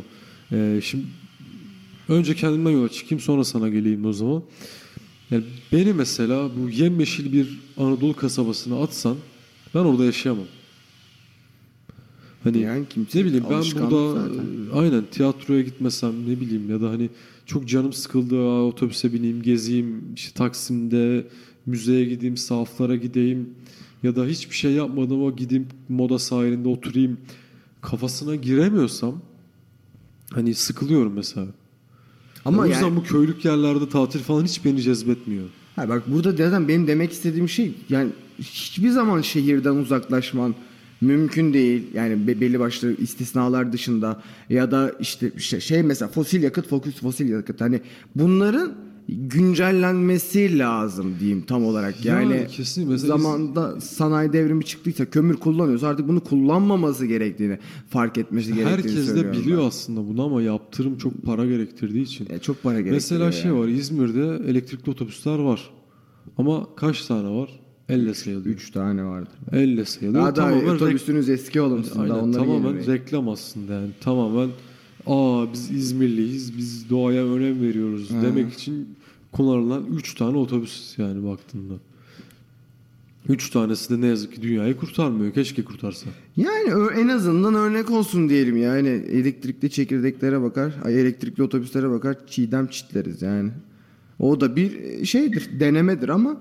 Ee, 0.51 0.79
şimdi 0.83 1.05
önce 2.09 2.35
kendimden 2.35 2.69
yola 2.69 2.89
çıkayım 2.89 3.19
sonra 3.19 3.43
sana 3.43 3.69
geleyim 3.69 4.05
o 4.05 4.13
zaman. 4.13 4.43
Yani 5.31 5.43
beni 5.71 5.93
mesela 5.93 6.49
bu 6.55 6.69
yemyeşil 6.69 7.33
bir 7.33 7.59
Anadolu 7.77 8.15
kasabasına 8.15 8.83
atsan 8.83 9.17
ben 9.75 9.79
orada 9.79 10.05
yaşayamam. 10.05 10.45
Hani 12.53 12.63
Yani 12.63 12.85
kimse 12.89 13.19
ne 13.19 13.25
bileyim 13.25 13.43
ben 13.49 13.63
burada 13.75 14.11
zaten. 14.13 14.43
e, 14.71 14.73
aynen 14.73 15.03
tiyatroya 15.11 15.61
gitmesem 15.61 16.11
ne 16.27 16.39
bileyim 16.41 16.69
ya 16.69 16.81
da 16.81 16.89
hani 16.89 17.09
çok 17.45 17.67
canım 17.67 17.93
sıkıldı 17.93 18.39
aa, 18.39 18.63
otobüse 18.63 19.13
bineyim 19.13 19.41
gezeyim 19.41 20.03
işte 20.15 20.33
Taksim'de 20.33 21.27
müzeye 21.65 22.05
gideyim 22.05 22.37
sahaflara 22.37 22.95
gideyim 22.95 23.49
ya 24.03 24.15
da 24.15 24.25
hiçbir 24.25 24.55
şey 24.55 24.71
yapmadım 24.71 25.21
ama 25.21 25.31
gideyim 25.31 25.67
moda 25.89 26.19
sahilinde 26.19 26.67
oturayım 26.69 27.17
kafasına 27.81 28.35
giremiyorsam 28.35 29.21
hani 30.33 30.53
sıkılıyorum 30.53 31.13
mesela. 31.13 31.47
Ama 32.45 32.61
o 32.61 32.65
yüzden 32.65 32.81
yani- 32.81 32.95
bu 32.95 33.03
köylük 33.03 33.45
yerlerde 33.45 33.89
tatil 33.89 34.19
falan 34.19 34.43
hiç 34.45 34.65
beni 34.65 34.81
cezbetmiyor. 34.81 35.45
Ha 35.75 35.89
bak 35.89 36.03
burada 36.07 36.31
zaten 36.31 36.67
benim 36.67 36.87
demek 36.87 37.11
istediğim 37.11 37.49
şey 37.49 37.73
yani 37.89 38.09
hiçbir 38.39 38.89
zaman 38.89 39.21
şehirden 39.21 39.75
uzaklaşman 39.75 40.55
mümkün 41.01 41.53
değil. 41.53 41.83
Yani 41.93 42.27
be- 42.27 42.41
belli 42.41 42.59
başlı 42.59 42.95
istisnalar 42.97 43.73
dışında 43.73 44.21
ya 44.49 44.71
da 44.71 44.91
işte 44.99 45.31
şey, 45.39 45.59
şey 45.59 45.83
mesela 45.83 46.09
fosil 46.09 46.43
yakıt 46.43 46.67
fokus 46.67 47.01
fosil 47.01 47.29
yakıt 47.29 47.61
hani 47.61 47.81
bunların 48.15 48.71
güncellenmesi 49.09 50.59
lazım 50.59 51.15
diyeyim 51.19 51.41
tam 51.41 51.65
olarak. 51.65 52.05
Yani, 52.05 52.35
Yani 52.37 52.47
kesin. 52.47 52.89
Mesela 52.89 53.17
zamanda 53.17 53.81
sanayi 53.81 54.33
devrimi 54.33 54.65
çıktıysa 54.65 55.05
kömür 55.05 55.35
kullanıyoruz 55.35 55.83
artık 55.83 56.07
bunu 56.07 56.19
kullanmaması 56.19 57.05
gerektiğini 57.05 57.57
fark 57.89 58.17
etmesi 58.17 58.53
gerektiğini 58.53 58.97
Herkes 58.97 59.15
de 59.15 59.31
biliyor 59.31 59.61
ben. 59.61 59.67
aslında 59.67 60.07
bunu 60.07 60.23
ama 60.23 60.41
yaptırım 60.41 60.97
çok 60.97 61.23
para 61.25 61.45
gerektirdiği 61.45 62.03
için. 62.03 62.27
E, 62.29 62.39
çok 62.39 62.63
para 62.63 62.81
gerektiriyor. 62.81 62.95
Mesela 62.95 63.31
şey 63.31 63.51
yani. 63.51 63.59
var 63.59 63.67
İzmir'de 63.67 64.49
elektrikli 64.49 64.89
otobüsler 64.89 65.39
var. 65.39 65.69
Ama 66.37 66.75
kaç 66.75 67.05
tane 67.05 67.29
var? 67.29 67.59
Elle 67.89 68.13
sayılıyor. 68.13 68.55
Üç 68.55 68.71
tane 68.71 69.05
vardı. 69.05 69.29
Elle 69.51 69.85
sayılıyor. 69.85 70.23
Daha 70.23 70.35
da 70.35 70.41
tamamen 70.41 70.65
rek- 70.65 70.75
otobüsünüz 70.75 71.29
eski 71.29 71.61
olumsuz 71.61 71.97
Aynen, 71.97 72.13
onları 72.13 72.43
tamamen 72.43 72.87
reklam 72.87 73.29
aslında 73.29 73.73
yani. 73.73 73.89
Tamamen 74.01 74.49
aa 75.07 75.53
biz 75.53 75.71
İzmirliyiz, 75.71 76.57
biz 76.57 76.89
doğaya 76.89 77.25
önem 77.25 77.61
veriyoruz 77.61 78.09
Hı. 78.09 78.21
demek 78.21 78.53
için 78.53 78.95
kullanılan 79.31 79.85
3 79.85 80.15
tane 80.15 80.37
otobüs 80.37 80.97
yani 80.97 81.23
baktığında. 81.23 81.73
3 83.29 83.49
tanesi 83.49 83.89
de 83.89 84.01
ne 84.01 84.07
yazık 84.07 84.33
ki 84.35 84.41
dünyayı 84.41 84.77
kurtarmıyor. 84.77 85.33
Keşke 85.33 85.63
kurtarsa. 85.63 86.09
Yani 86.37 86.69
en 86.95 87.07
azından 87.07 87.53
örnek 87.53 87.91
olsun 87.91 88.29
diyelim 88.29 88.57
yani 88.57 88.87
elektrikli 88.87 89.69
çekirdeklere 89.69 90.41
bakar, 90.41 90.73
ay 90.83 91.01
elektrikli 91.01 91.43
otobüslere 91.43 91.89
bakar, 91.89 92.17
çiğdem 92.27 92.67
çitleriz 92.67 93.21
yani. 93.21 93.51
O 94.19 94.41
da 94.41 94.55
bir 94.55 94.79
e, 94.79 95.05
şeydir, 95.05 95.59
denemedir 95.59 96.09
ama 96.09 96.37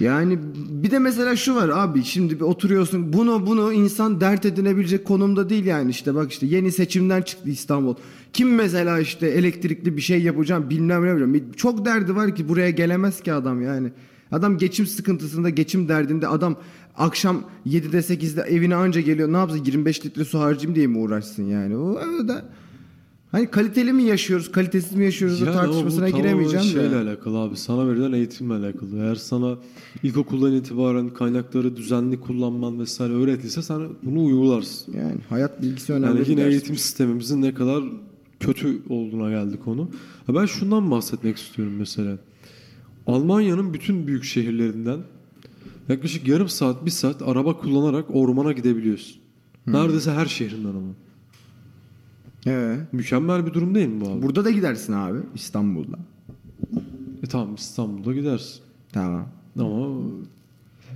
yani 0.00 0.38
bir 0.70 0.90
de 0.90 0.98
mesela 0.98 1.36
şu 1.36 1.54
var 1.54 1.68
abi 1.68 2.04
şimdi 2.04 2.34
bir 2.36 2.44
oturuyorsun 2.44 3.12
bunu 3.12 3.46
bunu 3.46 3.72
insan 3.72 4.20
dert 4.20 4.46
edinebilecek 4.46 5.04
konumda 5.04 5.50
değil 5.50 5.64
yani 5.64 5.90
işte 5.90 6.14
bak 6.14 6.32
işte 6.32 6.46
yeni 6.46 6.72
seçimden 6.72 7.22
çıktı 7.22 7.50
İstanbul. 7.50 7.94
Kim 8.32 8.54
mesela 8.54 8.98
işte 9.00 9.26
elektrikli 9.26 9.96
bir 9.96 10.02
şey 10.02 10.22
yapacağım 10.22 10.70
bilmem 10.70 11.06
ne 11.06 11.16
bilmem. 11.16 11.52
Çok 11.52 11.84
derdi 11.84 12.16
var 12.16 12.36
ki 12.36 12.48
buraya 12.48 12.70
gelemez 12.70 13.20
ki 13.20 13.32
adam 13.32 13.62
yani. 13.62 13.92
Adam 14.32 14.58
geçim 14.58 14.86
sıkıntısında, 14.86 15.50
geçim 15.50 15.88
derdinde 15.88 16.28
adam 16.28 16.56
akşam 16.96 17.44
7'de 17.66 17.98
8'de 17.98 18.40
evine 18.40 18.74
anca 18.74 19.00
geliyor. 19.00 19.32
Ne 19.32 19.36
yapsın 19.36 19.64
25 19.64 20.06
litre 20.06 20.24
su 20.24 20.38
harcayayım 20.38 20.74
diye 20.74 20.86
mi 20.86 20.98
uğraşsın 20.98 21.42
yani? 21.42 21.76
O 21.76 21.98
öyle 21.98 22.34
Hani 23.32 23.50
kaliteli 23.50 23.92
mi 23.92 24.02
yaşıyoruz, 24.02 24.52
kalitesiz 24.52 24.92
mi 24.92 25.04
yaşıyoruz 25.04 25.40
Yani 25.40 25.48
bu 25.48 25.52
tartışmasına 25.52 26.06
tamamen 26.06 26.22
giremeyeceğim 26.22 26.66
şeyle 26.66 26.90
de. 26.90 26.96
alakalı 26.96 27.38
abi. 27.38 27.56
Sana 27.56 27.88
verilen 27.88 28.12
eğitimle 28.12 28.54
alakalı. 28.54 28.98
Eğer 28.98 29.14
sana 29.14 29.58
ilkokuldan 30.02 30.52
itibaren 30.52 31.08
kaynakları 31.08 31.76
düzenli 31.76 32.20
kullanman 32.20 32.80
vesaire 32.80 33.12
öğretilse 33.12 33.62
sen 33.62 33.88
bunu 34.02 34.24
uygularsın. 34.24 34.92
Yani 34.92 35.20
hayat 35.28 35.62
bilgisi 35.62 35.92
önemli. 35.92 36.18
Yani 36.18 36.30
yine 36.30 36.40
ders. 36.40 36.52
eğitim 36.52 36.76
sistemimizin 36.76 37.42
ne 37.42 37.54
kadar 37.54 37.84
kötü 38.40 38.82
olduğuna 38.88 39.30
geldi 39.30 39.58
konu. 39.64 39.90
Ben 40.28 40.46
şundan 40.46 40.90
bahsetmek 40.90 41.36
istiyorum 41.36 41.74
mesela. 41.78 42.18
Almanya'nın 43.06 43.74
bütün 43.74 44.06
büyük 44.06 44.24
şehirlerinden 44.24 44.98
Yaklaşık 45.88 46.28
yarım 46.28 46.48
saat, 46.48 46.86
bir 46.86 46.90
saat 46.90 47.22
araba 47.22 47.56
kullanarak 47.56 48.06
ormana 48.08 48.52
gidebiliyorsun. 48.52 49.16
Neredeyse 49.66 50.10
her 50.12 50.26
şehrinden 50.26 50.68
ama. 50.68 50.94
Evet. 52.46 52.92
Mükemmel 52.92 53.46
bir 53.46 53.54
durum 53.54 53.74
değil 53.74 53.88
mi 53.88 54.00
bu 54.00 54.08
abi? 54.08 54.22
Burada 54.22 54.44
da 54.44 54.50
gidersin 54.50 54.92
abi 54.92 55.18
İstanbul'da. 55.34 55.98
E 57.22 57.26
tamam 57.26 57.54
İstanbul'da 57.54 58.12
gidersin. 58.12 58.60
Tamam. 58.92 59.28
Ama 59.58 60.00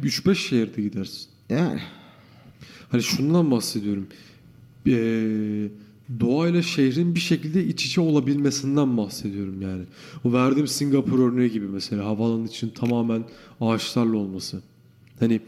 3-5 0.02 0.35
şehirde 0.35 0.83
gidersin. 0.83 1.28
Yani. 1.48 1.81
Hani 2.88 3.02
şundan 3.02 3.50
bahsediyorum. 3.50 4.07
Ee, 4.87 5.68
doğayla 6.20 6.62
şehrin 6.62 7.14
bir 7.14 7.20
şekilde 7.20 7.64
iç 7.64 7.85
içe 7.85 8.00
olabilmesinden 8.00 8.96
bahsediyorum 8.96 9.62
yani. 9.62 9.83
O 10.24 10.33
verdiğim 10.33 10.66
Singapur 10.66 11.18
örneği 11.33 11.50
gibi 11.50 11.66
mesela 11.66 12.05
havaalanı 12.05 12.46
için 12.46 12.68
tamamen 12.68 13.24
ağaçlarla 13.61 14.16
olması. 14.16 14.62
Hani 15.20 15.40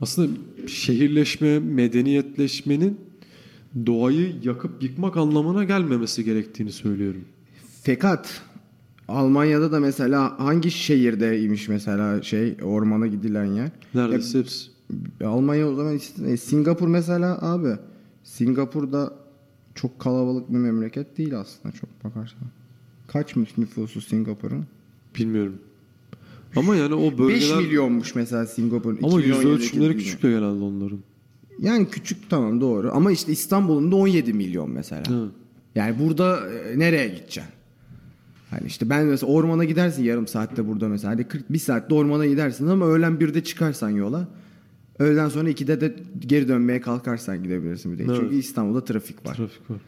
aslında 0.00 0.32
şehirleşme, 0.66 1.58
medeniyetleşmenin 1.58 3.00
doğayı 3.86 4.34
yakıp 4.42 4.82
yıkmak 4.82 5.16
anlamına 5.16 5.64
gelmemesi 5.64 6.24
gerektiğini 6.24 6.72
söylüyorum. 6.72 7.24
Fakat 7.82 8.42
Almanya'da 9.08 9.72
da 9.72 9.80
mesela 9.80 10.40
hangi 10.40 10.70
şehirdeymiş 10.70 11.68
mesela 11.68 12.22
şey 12.22 12.56
ormana 12.62 13.06
gidilen 13.06 13.44
yer? 13.44 13.70
Neredeyse 13.94 14.38
hepsi. 14.38 14.70
Almanya 15.24 15.68
o 15.68 15.74
zaman 15.74 15.96
işte- 15.96 16.30
e, 16.30 16.36
Singapur 16.36 16.88
mesela 16.88 17.38
abi. 17.42 17.76
Singapur'da 18.24 19.12
çok 19.74 20.00
kalabalık 20.00 20.52
bir 20.52 20.58
memleket 20.58 21.18
değil 21.18 21.38
aslında 21.38 21.74
çok 21.74 22.04
bakarsan. 22.04 22.38
Kaçmış 23.06 23.58
nüfusu 23.58 24.00
Singapur'un? 24.00 24.66
Bilmiyorum. 25.18 25.58
Ama 26.56 26.76
yani 26.76 26.94
o 26.94 27.10
5 27.10 27.18
bölgeler... 27.18 27.58
milyonmuş 27.58 28.14
mesela 28.14 28.46
Singapur'un. 28.46 28.98
Ama 29.02 29.20
yüz 29.20 29.36
2017'deki 29.36 29.48
ölçümleri 29.48 29.96
küçük 29.96 30.24
ya 30.24 30.30
genelde 30.30 30.64
onların. 30.64 30.98
Yani 31.58 31.88
küçük 31.90 32.30
tamam 32.30 32.60
doğru. 32.60 32.90
Ama 32.92 33.12
işte 33.12 33.32
İstanbul'un 33.32 33.92
da 33.92 33.96
17 33.96 34.32
milyon 34.32 34.70
mesela. 34.70 35.02
Evet. 35.10 35.30
Yani 35.74 35.98
burada 35.98 36.50
e, 36.50 36.78
nereye 36.78 37.08
gideceksin? 37.08 37.52
Hani 38.50 38.66
işte 38.66 38.90
ben 38.90 39.06
mesela 39.06 39.32
ormana 39.32 39.64
gidersin 39.64 40.04
yarım 40.04 40.26
saatte 40.26 40.68
burada 40.68 40.88
mesela. 40.88 41.12
Hadi 41.12 41.24
41 41.24 41.58
saatte 41.58 41.94
ormana 41.94 42.26
gidersin 42.26 42.66
ama 42.66 42.86
öğlen 42.86 43.12
1'de 43.12 43.44
çıkarsan 43.44 43.90
yola. 43.90 44.28
Öğleden 44.98 45.28
sonra 45.28 45.50
2'de 45.50 45.80
de 45.80 45.96
geri 46.18 46.48
dönmeye 46.48 46.80
kalkarsan 46.80 47.42
gidebilirsin 47.42 47.92
bir 47.92 47.98
de. 47.98 48.04
Evet. 48.04 48.16
Çünkü 48.20 48.36
İstanbul'da 48.36 48.84
trafik 48.84 49.26
var. 49.26 49.34
Trafik 49.34 49.70
var. 49.70 49.78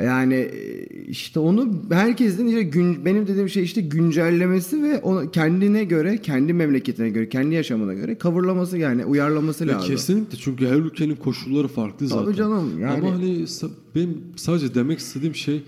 Yani 0.00 0.34
e, 0.34 0.86
işte 1.08 1.40
onu 1.40 1.68
herkesin 1.90 2.46
işte 2.46 2.62
gün, 2.62 3.04
benim 3.04 3.26
dediğim 3.26 3.48
şey 3.48 3.62
işte 3.62 3.80
güncellemesi 3.80 4.82
ve 4.82 4.98
onu 4.98 5.30
kendine 5.30 5.84
göre, 5.84 6.18
kendi 6.18 6.52
memleketine 6.52 7.10
göre, 7.10 7.28
kendi 7.28 7.54
yaşamına 7.54 7.94
göre 7.94 8.18
coverlaması 8.22 8.78
yani 8.78 9.04
uyarlaması 9.04 9.66
Ya 9.66 9.74
lazım. 9.74 9.90
kesinlikle 9.90 10.38
çünkü 10.38 10.66
her 10.66 10.76
ülkenin 10.76 11.16
koşulları 11.16 11.68
farklı 11.68 12.06
zaten. 12.08 12.24
Tabii 12.24 12.36
canım, 12.36 12.80
yani- 12.80 13.00
Ama 13.06 13.12
hani 13.14 13.44
benim 13.94 14.18
sadece 14.36 14.74
demek 14.74 14.98
istediğim 14.98 15.34
şey 15.34 15.62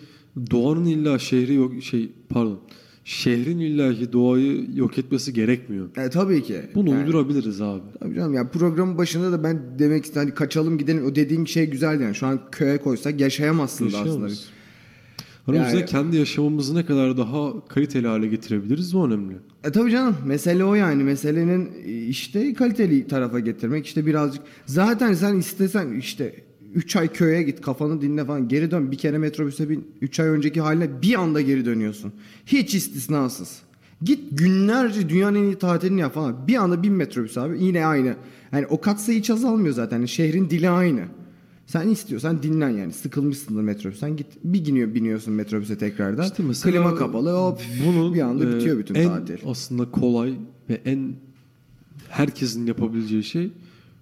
doğanın 0.51 0.85
illa 0.85 1.19
şehri 1.19 1.55
yok 1.55 1.73
şey 1.83 2.13
pardon 2.29 2.59
şehrin 3.05 3.59
illaki 3.59 4.13
doğayı 4.13 4.67
yok 4.75 4.99
etmesi 4.99 5.33
gerekmiyor. 5.33 5.89
E, 5.97 6.11
tabii 6.11 6.43
ki. 6.43 6.61
Bunu 6.75 6.91
Yani- 6.91 7.01
uydurabiliriz 7.05 7.61
abi. 7.61 7.83
Tabii 8.01 8.15
canım 8.15 8.35
ya 8.35 8.49
programın 8.51 8.99
başında 8.99 9.33
da 9.33 9.45
ben 9.45 9.63
demek 9.79 10.05
istedim 10.05 10.23
hani 10.27 10.35
kaçalım 10.35 10.79
gidelim 10.79 11.07
o 11.07 11.15
dediğin 11.15 11.45
şey 11.45 11.71
güzeldi 11.71 12.03
yani 12.03 12.15
şu 12.15 12.27
an 12.27 12.41
köye 12.53 12.79
koysak 12.79 13.21
yaşayamazsın 13.21 13.93
da 13.93 13.99
aslında. 13.99 14.29
O 15.49 15.53
Yani- 15.53 15.85
kendi 15.87 16.17
yaşamımızı 16.17 16.75
ne 16.75 16.87
kadar 16.87 17.17
daha 17.17 17.67
kaliteli 17.69 18.07
hale 18.07 18.27
getirebiliriz 18.27 18.95
o 18.95 19.07
önemli. 19.07 19.35
E 19.65 19.73
tabii 19.73 19.91
canım 19.91 20.17
mesele 20.27 20.65
o 20.65 20.75
yani 20.75 21.03
meselenin 21.05 21.71
e, 21.85 21.93
işte 21.93 22.55
kaliteli 22.55 23.07
tarafa 23.07 23.41
getirmek 23.41 23.87
işte 23.87 24.07
birazcık 24.07 24.43
zaten 24.67 25.13
sen 25.13 25.37
istesen 25.37 25.93
işte 25.93 26.35
3 26.75 26.97
ay 26.97 27.13
köye 27.13 27.43
git 27.43 27.61
kafanı 27.61 28.03
dinle 28.03 28.25
falan 28.25 28.49
geri 28.49 28.71
dön 28.71 28.91
bir 28.91 28.99
kere 28.99 29.19
metrobüse 29.19 29.69
bin 29.69 29.89
3 30.01 30.21
ay 30.21 30.29
önceki 30.29 30.61
haline 30.61 31.03
bir 31.03 31.15
anda 31.15 31.41
geri 31.41 31.65
dönüyorsun. 31.65 32.13
Hiç 32.47 32.75
istisnasız. 32.75 33.63
Git 34.03 34.21
günlerce 34.39 35.09
dünyanın 35.09 35.39
en 35.39 35.43
iyi 35.43 35.55
tatilini 35.55 36.01
yap 36.01 36.15
falan. 36.15 36.49
Bir 36.49 36.57
anda 36.57 36.83
bin 36.83 36.93
metrobüs 36.93 37.39
abi 37.39 37.65
yine 37.65 37.87
aynı. 37.87 38.17
Yani 38.53 38.67
o 38.67 38.81
katsayı 38.81 39.19
hiç 39.19 39.31
azalmıyor 39.31 39.75
zaten. 39.75 39.97
Yani 39.97 40.09
şehrin 40.09 40.51
dili 40.51 40.71
aynı. 40.71 41.05
Sen 41.67 41.89
istiyorsan 41.89 42.43
dinlen 42.43 42.71
yani. 42.71 42.93
Sıkılmışsındır 42.93 43.63
metrobüsten 43.63 44.17
git. 44.17 44.27
Bir 44.45 44.67
biniyor, 44.67 44.95
biniyorsun 44.95 45.35
metrobüse 45.35 45.79
tekrardan. 45.79 46.25
İşte 46.25 46.43
mesela 46.43 46.73
Klima 46.73 46.95
kapalı 46.95 47.33
hop 47.33 47.61
bunun 47.87 48.15
bir 48.15 48.21
anda 48.21 48.45
e, 48.45 48.55
bitiyor 48.55 48.79
bütün 48.79 48.95
en 48.95 49.09
tatil. 49.09 49.39
aslında 49.47 49.91
kolay 49.91 50.35
ve 50.69 50.81
en 50.85 51.13
herkesin 52.09 52.67
yapabileceği 52.67 53.25
şey 53.25 53.51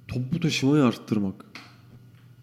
toplu 0.08 0.40
taşımayı 0.40 0.84
arttırmak. 0.84 1.44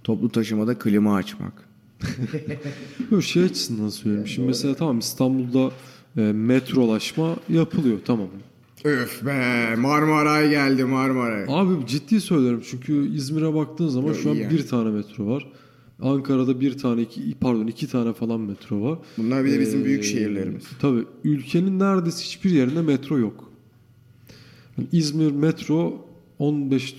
Toplu 0.10 0.30
taşımada 0.30 0.78
klima 0.80 1.16
açmak. 1.16 1.54
Böyle 3.12 3.22
şey 3.22 3.44
açısından 3.44 3.90
söylüyorum. 3.90 4.28
Şimdi 4.28 4.48
mesela 4.48 4.76
tamam 4.76 5.00
İstanbul'da 5.00 5.72
e, 6.18 6.22
metrolaşma 6.22 7.36
yapılıyor 7.50 8.00
tamam. 8.06 8.28
Öf 8.84 9.26
be 9.26 9.76
Marmaray 9.76 10.50
geldi 10.50 10.84
Marmaray. 10.84 11.46
Abi 11.48 11.88
ciddi 11.88 12.22
söylüyorum 12.22 12.62
çünkü 12.70 13.16
İzmir'e 13.16 13.54
baktığın 13.54 13.88
zaman 13.88 14.08
Yok, 14.08 14.18
şu 14.18 14.30
an 14.30 14.36
iyi 14.36 14.42
yani. 14.42 14.54
bir 14.54 14.68
tane 14.68 14.90
metro 14.90 15.28
var. 15.28 15.48
Ankara'da 16.02 16.62
bir 16.62 16.78
tane 16.78 17.02
iki 17.02 17.36
pardon 17.42 17.68
iki 17.68 17.88
tane 17.88 18.14
falan 18.14 18.40
metro 18.40 18.82
var. 18.82 19.00
Bunlar 19.18 19.46
bir 19.46 19.52
de 19.52 19.60
bizim 19.60 19.82
Ee, 19.82 19.86
büyük 19.86 20.04
şehirlerimiz. 20.04 20.64
Tabii 20.82 21.06
ülkenin 21.24 21.80
neredeyse 21.80 22.24
hiçbir 22.24 22.50
yerinde 22.52 22.82
metro 22.82 23.18
yok. 23.20 23.52
Yani 24.78 24.88
İzmir 24.92 25.32
metro 25.32 26.06
15 26.40 26.96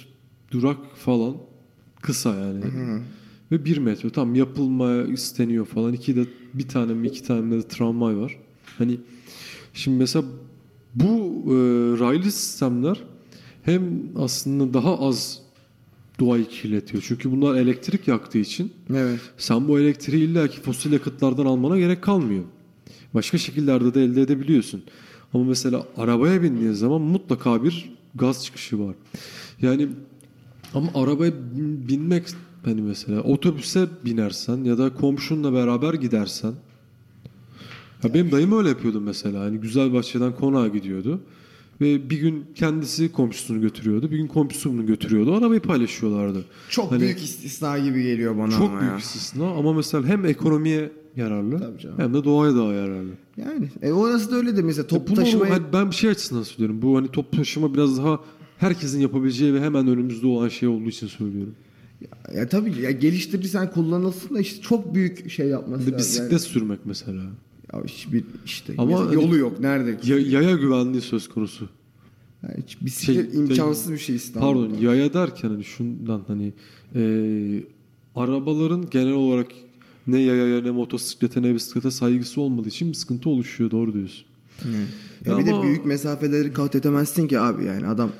durak 0.51 0.79
falan 0.97 1.35
kısa 2.03 2.35
yani. 2.35 2.65
Ve 3.53 3.65
bir 3.65 3.79
metro 3.79 4.11
tam 4.11 4.35
yapılmaya 4.35 5.05
isteniyor 5.05 5.67
falan. 5.67 5.93
İki 5.93 6.17
de 6.17 6.25
bir 6.55 6.69
tane 6.69 6.95
mi 6.95 7.07
iki 7.09 7.23
tane 7.23 7.57
de 7.57 7.63
tramvay 7.69 8.17
var. 8.17 8.37
Hani 8.79 8.99
şimdi 9.75 9.99
mesela 9.99 10.25
bu 10.95 11.07
e, 11.47 11.55
raylı 12.01 12.31
sistemler 12.31 13.01
hem 13.63 13.83
aslında 14.17 14.75
daha 14.75 14.99
az 14.99 15.39
doğayı 16.21 16.45
kirletiyor. 16.49 17.05
Çünkü 17.07 17.31
bunlar 17.31 17.55
elektrik 17.57 18.09
yaktığı 18.09 18.39
için 18.39 18.73
Evet. 18.95 19.21
sen 19.39 19.69
bu 19.69 19.81
elektriği 19.81 20.25
illaki 20.25 20.61
fosil 20.61 20.93
yakıtlardan 20.93 21.47
almana 21.47 21.79
gerek 21.79 22.03
kalmıyor. 22.03 22.45
Başka 23.15 23.39
şekillerde 23.39 23.95
de 23.95 24.05
elde 24.05 24.23
edebiliyorsun. 24.23 24.83
Ama 25.35 25.45
mesela 25.45 25.87
arabaya 25.97 26.43
bindiğin 26.43 26.73
zaman 26.73 27.01
mutlaka 27.01 27.65
bir 27.65 27.93
gaz 28.15 28.45
çıkışı 28.45 28.79
var. 28.87 28.95
Yani 29.63 29.89
ama 30.75 30.89
arabaya 30.95 31.33
bin- 31.57 31.89
binmek 31.89 32.25
hani 32.65 32.83
mesela 32.83 33.21
otobüse 33.21 33.89
binersen 34.05 34.65
ya 34.65 34.79
da 34.79 34.95
komşunla 34.95 35.53
beraber 35.53 35.95
gidersen 35.95 36.53
ya 38.05 38.15
benim 38.15 38.33
dayım 38.33 38.59
öyle 38.59 38.69
yapıyordu 38.69 39.01
mesela. 39.01 39.41
Hani 39.41 39.59
Güzelbahçe'den 39.59 40.33
konağa 40.37 40.69
gidiyordu. 40.69 41.21
Ve 41.81 42.11
bir 42.11 42.19
gün 42.21 42.45
kendisi 42.55 43.13
komşusunu 43.13 43.61
götürüyordu. 43.61 44.11
Bir 44.11 44.17
gün 44.17 44.27
komşusu 44.27 44.73
bunu 44.73 44.87
götürüyordu. 44.87 45.35
Arabayı 45.35 45.61
paylaşıyorlardı. 45.61 46.45
Çok 46.69 46.91
Hani- 46.93 47.01
büyük 47.01 47.19
istisna 47.19 47.79
gibi 47.79 48.03
geliyor 48.03 48.39
bana 48.39 48.51
çok 48.51 48.61
ama 48.71 48.81
büyük 48.81 48.93
ya. 48.93 48.99
istisna 48.99 49.51
ama 49.51 49.73
mesela 49.73 50.07
hem 50.07 50.25
ekonomiye 50.27 50.93
yararlı 51.17 51.75
hem 51.97 52.15
de 52.15 52.25
doğaya 52.25 52.57
daha 52.57 52.73
yararlı. 52.73 53.11
Yani 53.37 53.69
e, 53.83 53.93
orası 53.93 54.31
da 54.31 54.37
öyle 54.37 54.57
de 54.57 54.63
mesela 54.63 54.87
toplu 54.87 55.07
Bunu 55.17 55.25
taşımayı... 55.25 55.53
hani 55.53 55.63
ben 55.73 55.91
bir 55.91 55.97
şey 55.97 56.11
açısından 56.11 56.43
söylüyorum. 56.43 56.83
Bu 56.83 56.97
hani 56.97 57.09
toplu 57.09 57.39
taşıma 57.39 57.75
biraz 57.75 57.99
daha 57.99 58.21
herkesin 58.61 59.01
yapabileceği 59.01 59.55
ve 59.55 59.61
hemen 59.61 59.89
önümüzde 59.89 60.27
olan 60.27 60.49
şey 60.49 60.69
olduğu 60.69 60.89
için 60.89 61.07
söylüyorum. 61.07 61.55
Ya 62.35 62.49
tabii 62.49 62.81
ya 62.83 62.91
geliştirirsen 62.91 63.71
kullanılsın 63.71 64.35
da 64.35 64.41
işte 64.41 64.63
çok 64.63 64.95
büyük 64.95 65.31
şey 65.31 65.49
yapması 65.49 65.87
Bir 65.87 65.93
de 65.93 65.93
lazım. 65.93 65.99
bisiklet 66.25 66.41
sürmek 66.43 66.79
mesela. 66.85 67.23
Yani, 67.23 67.31
ya 67.73 67.85
hiçbir 67.85 68.25
işte 68.47 68.73
Ama 68.79 68.91
mesela 68.91 69.07
hani- 69.07 69.15
yolu 69.15 69.37
yok 69.37 69.61
nerede? 69.61 69.99
Ya, 70.05 70.19
yaya 70.19 70.57
güvenliği 70.57 71.01
söz 71.03 71.29
konusu. 71.29 71.69
Yani 72.43 72.55
hiç 72.67 72.81
bisiklet 72.81 73.33
Şey- 73.33 73.41
imkansız 73.41 73.93
bir 73.93 73.99
şey 73.99 74.17
İstanbul'da. 74.17 74.69
Pardon 74.69 74.77
yaya 74.83 75.13
derken 75.15 75.49
hani 75.49 75.65
şundan 75.65 76.23
hani 76.27 76.53
e, 76.95 77.03
arabaların 78.17 78.91
genel 78.91 79.13
olarak 79.13 79.47
ne 80.07 80.19
yayaya 80.19 80.63
ne 80.63 80.71
motosiklete 80.71 81.43
ne 81.43 81.55
bisiklete 81.55 81.91
saygısı 81.91 82.41
olmadığı 82.41 82.69
için 82.69 82.89
bir 82.89 82.95
sıkıntı 82.95 83.31
oluşuyor. 83.31 83.71
Doğru 83.71 83.93
diyorsun. 83.95 84.25
Ya 85.27 85.39
bir 85.39 85.47
de 85.47 85.53
Ama- 85.53 85.63
büyük 85.63 85.87
mesafeleri 85.87 86.53
kat 86.53 86.75
edemezsin 86.75 87.29
ki 87.29 87.41
abi 87.41 87.65
yani 87.65 87.87
adam 87.87 88.11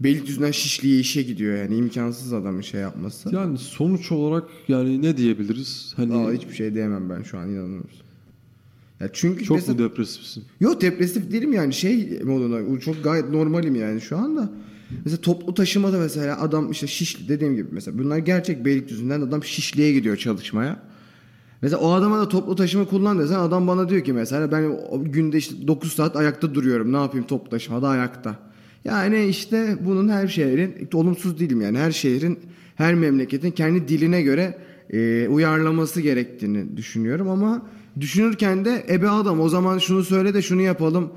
Beylikdüzü'nden 0.00 0.50
Şişli'ye 0.50 0.98
işe 1.00 1.22
gidiyor 1.22 1.56
yani 1.56 1.76
imkansız 1.76 2.32
adamın 2.32 2.60
şey 2.60 2.80
yapması. 2.80 3.34
Yani 3.34 3.58
sonuç 3.58 4.12
olarak 4.12 4.44
yani 4.68 5.02
ne 5.02 5.16
diyebiliriz? 5.16 5.92
Hani 5.96 6.14
Aa, 6.14 6.32
hiçbir 6.32 6.54
şey 6.54 6.74
diyemem 6.74 7.10
ben 7.10 7.22
şu 7.22 7.38
an 7.38 7.50
inanır 7.50 7.76
mısın? 7.76 8.02
Ya 9.00 9.08
çünkü 9.12 9.44
çok 9.44 9.56
mesela... 9.56 9.72
mu 9.72 9.78
depresifsin? 9.78 10.44
Yok 10.60 10.80
depresif 10.80 11.32
değilim 11.32 11.52
yani 11.52 11.72
şey 11.72 12.20
moduna 12.24 12.80
çok 12.80 13.04
gayet 13.04 13.28
normalim 13.28 13.74
yani 13.74 14.00
şu 14.00 14.16
anda. 14.18 14.50
Mesela 15.04 15.20
toplu 15.20 15.54
taşımada 15.54 15.98
mesela 15.98 16.40
adam 16.40 16.70
işte 16.70 16.86
Şişli 16.86 17.28
dediğim 17.28 17.56
gibi 17.56 17.68
mesela 17.72 17.98
bunlar 17.98 18.18
gerçek 18.18 18.64
Beylikdüzü'nden 18.64 19.20
adam 19.20 19.44
Şişli'ye 19.44 19.92
gidiyor 19.92 20.16
çalışmaya. 20.16 20.82
Mesela 21.62 21.80
o 21.80 21.92
adama 21.92 22.18
da 22.18 22.28
toplu 22.28 22.56
taşıma 22.56 22.84
kullan 22.84 23.18
desen 23.18 23.38
adam 23.38 23.66
bana 23.66 23.88
diyor 23.88 24.04
ki 24.04 24.12
mesela 24.12 24.52
ben 24.52 24.76
günde 25.04 25.38
işte 25.38 25.68
9 25.68 25.92
saat 25.92 26.16
ayakta 26.16 26.54
duruyorum 26.54 26.92
ne 26.92 26.96
yapayım 26.96 27.26
toplu 27.26 27.50
taşımada 27.50 27.88
ayakta. 27.88 28.47
Yani 28.84 29.24
işte 29.26 29.76
bunun 29.86 30.08
her 30.08 30.28
şehrin, 30.28 30.88
olumsuz 30.94 31.40
değilim 31.40 31.60
yani 31.60 31.78
her 31.78 31.90
şehrin, 31.90 32.38
her 32.74 32.94
memleketin 32.94 33.50
kendi 33.50 33.88
diline 33.88 34.22
göre 34.22 34.58
e, 34.90 35.28
uyarlaması 35.28 36.00
gerektiğini 36.00 36.76
düşünüyorum 36.76 37.28
ama 37.28 37.62
düşünürken 38.00 38.64
de 38.64 38.84
ebe 38.90 39.08
adam 39.08 39.40
o 39.40 39.48
zaman 39.48 39.78
şunu 39.78 40.04
söyle 40.04 40.34
de 40.34 40.42
şunu 40.42 40.62
yapalım 40.62 41.10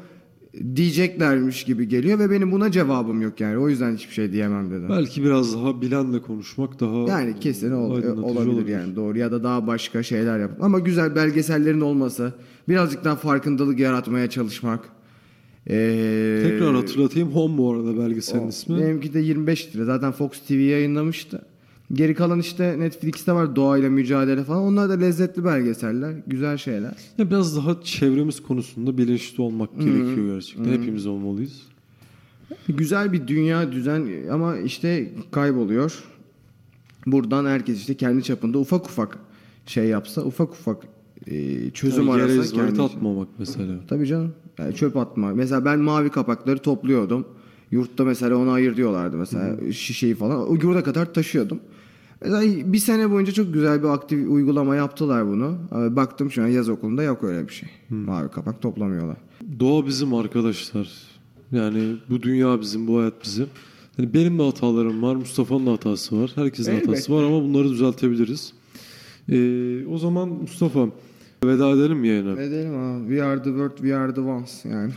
diyeceklermiş 0.75 1.63
gibi 1.63 1.87
geliyor 1.87 2.19
ve 2.19 2.31
benim 2.31 2.51
buna 2.51 2.71
cevabım 2.71 3.21
yok 3.21 3.39
yani 3.41 3.57
o 3.57 3.69
yüzden 3.69 3.95
hiçbir 3.95 4.13
şey 4.13 4.31
diyemem 4.31 4.71
dedim. 4.71 4.89
Belki 4.89 5.23
biraz 5.23 5.53
daha 5.55 5.81
bilenle 5.81 6.21
konuşmak 6.21 6.79
daha 6.79 7.09
Yani 7.09 7.39
kesin 7.39 7.71
ol- 7.71 7.95
aydınlatıcı 7.95 8.25
olabilir, 8.25 8.67
yani 8.67 8.95
doğru 8.95 9.17
ya 9.17 9.31
da 9.31 9.43
daha 9.43 9.67
başka 9.67 10.03
şeyler 10.03 10.39
yap. 10.39 10.51
Ama 10.61 10.79
güzel 10.79 11.15
belgesellerin 11.15 11.81
olması, 11.81 12.33
birazcık 12.69 13.03
daha 13.03 13.15
farkındalık 13.15 13.79
yaratmaya 13.79 14.29
çalışmak. 14.29 14.79
Ee, 15.69 16.39
Tekrar 16.43 16.75
hatırlatayım 16.75 17.31
Home 17.31 17.57
bu 17.57 17.71
arada 17.73 17.97
belgeselin 17.97 18.45
o- 18.45 18.49
ismi. 18.49 18.79
Benimki 18.81 19.13
de 19.13 19.19
25 19.19 19.75
lira. 19.75 19.85
Zaten 19.85 20.11
Fox 20.11 20.31
TV 20.47 20.53
yayınlamıştı. 20.53 21.41
Geri 21.93 22.13
kalan 22.15 22.39
işte 22.39 22.79
Netflix'te 22.79 23.33
var 23.33 23.55
doğayla 23.55 23.89
mücadele 23.89 24.43
falan. 24.43 24.61
Onlar 24.63 24.89
da 24.89 24.93
lezzetli 24.93 25.45
belgeseller, 25.45 26.13
güzel 26.27 26.57
şeyler. 26.57 26.93
Ya 27.17 27.29
biraz 27.29 27.57
daha 27.57 27.81
çevremiz 27.81 28.43
konusunda 28.43 28.97
bilinçli 28.97 29.41
olmak 29.43 29.79
gerekiyor 29.79 30.33
gerçekten. 30.35 30.71
Hepimiz 30.71 31.05
olmalıyız. 31.07 31.61
Güzel 32.69 33.13
bir 33.13 33.27
dünya 33.27 33.71
düzen 33.71 34.07
ama 34.31 34.57
işte 34.57 35.11
kayboluyor. 35.31 36.03
Buradan 37.05 37.45
herkes 37.45 37.77
işte 37.79 37.93
kendi 37.95 38.23
çapında 38.23 38.59
ufak 38.59 38.85
ufak 38.85 39.17
şey 39.65 39.85
yapsa, 39.85 40.21
ufak 40.21 40.49
ufak 40.51 40.77
e, 41.27 41.69
çözüm 41.69 42.07
Yani 42.07 42.19
yere 42.19 42.31
arasa 42.31 42.43
izmarit 42.43 42.67
kendi 42.69 42.81
atmamak 42.81 43.27
mesela. 43.39 43.73
Tabii 43.87 44.07
canım. 44.07 44.33
Yani 44.59 44.75
çöp 44.75 44.97
atma. 44.97 45.33
Mesela 45.33 45.65
ben 45.65 45.79
mavi 45.79 46.09
kapakları 46.09 46.59
topluyordum. 46.59 47.25
Yurtta 47.71 48.03
mesela 48.03 48.37
onu 48.37 48.51
ayır 48.51 48.75
diyorlardı 48.77 49.17
mesela 49.17 49.71
şişeyi 49.71 50.15
falan. 50.15 50.49
O 50.49 50.53
yurda 50.53 50.83
kadar 50.83 51.13
taşıyordum. 51.13 51.59
Mesela 52.21 52.73
bir 52.73 52.77
sene 52.77 53.11
boyunca 53.11 53.31
çok 53.31 53.53
güzel 53.53 53.83
bir 53.83 53.87
aktif 53.87 54.29
uygulama 54.29 54.75
yaptılar 54.75 55.27
bunu. 55.27 55.57
Ama 55.71 55.95
Baktım 55.95 56.31
şu 56.31 56.43
an 56.43 56.47
yaz 56.47 56.69
okulunda 56.69 57.03
yok 57.03 57.23
öyle 57.23 57.47
bir 57.47 57.53
şey. 57.53 57.69
Mavi 57.89 58.29
kapak 58.29 58.61
toplamıyorlar. 58.61 59.17
Doğa 59.59 59.85
bizim 59.87 60.13
arkadaşlar. 60.13 60.89
Yani 61.51 61.95
bu 62.09 62.21
dünya 62.21 62.61
bizim, 62.61 62.87
bu 62.87 62.99
hayat 62.99 63.23
bizim. 63.23 63.47
Yani 63.97 64.13
benim 64.13 64.39
de 64.39 64.43
hatalarım 64.43 65.03
var, 65.03 65.15
Mustafa'nın 65.15 65.65
da 65.65 65.71
hatası 65.71 66.21
var. 66.21 66.31
Herkesin 66.35 66.71
Elbette. 66.71 66.87
hatası 66.87 67.13
var 67.13 67.23
ama 67.23 67.43
bunları 67.43 67.69
düzeltebiliriz. 67.69 68.53
Ee, 69.29 69.85
o 69.85 69.97
zaman 69.97 70.29
Mustafa 70.29 70.87
veda 71.45 71.69
edelim 71.69 71.97
mi 71.97 72.07
yayına? 72.07 72.41
Edelim 72.41 72.77
abi. 72.77 73.07
We 73.07 73.23
are 73.23 73.43
the 73.43 73.49
world, 73.49 73.77
we 73.77 73.95
are 73.95 74.13
the 74.13 74.21
ones 74.21 74.65
yani. 74.65 74.91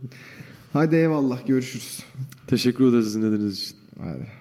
Hadi 0.72 0.96
eyvallah 0.96 1.46
görüşürüz. 1.46 2.00
Teşekkür 2.46 2.88
ederiz 2.90 3.14
dinlediğiniz 3.14 3.62
için. 3.62 3.76
Hadi. 3.98 4.39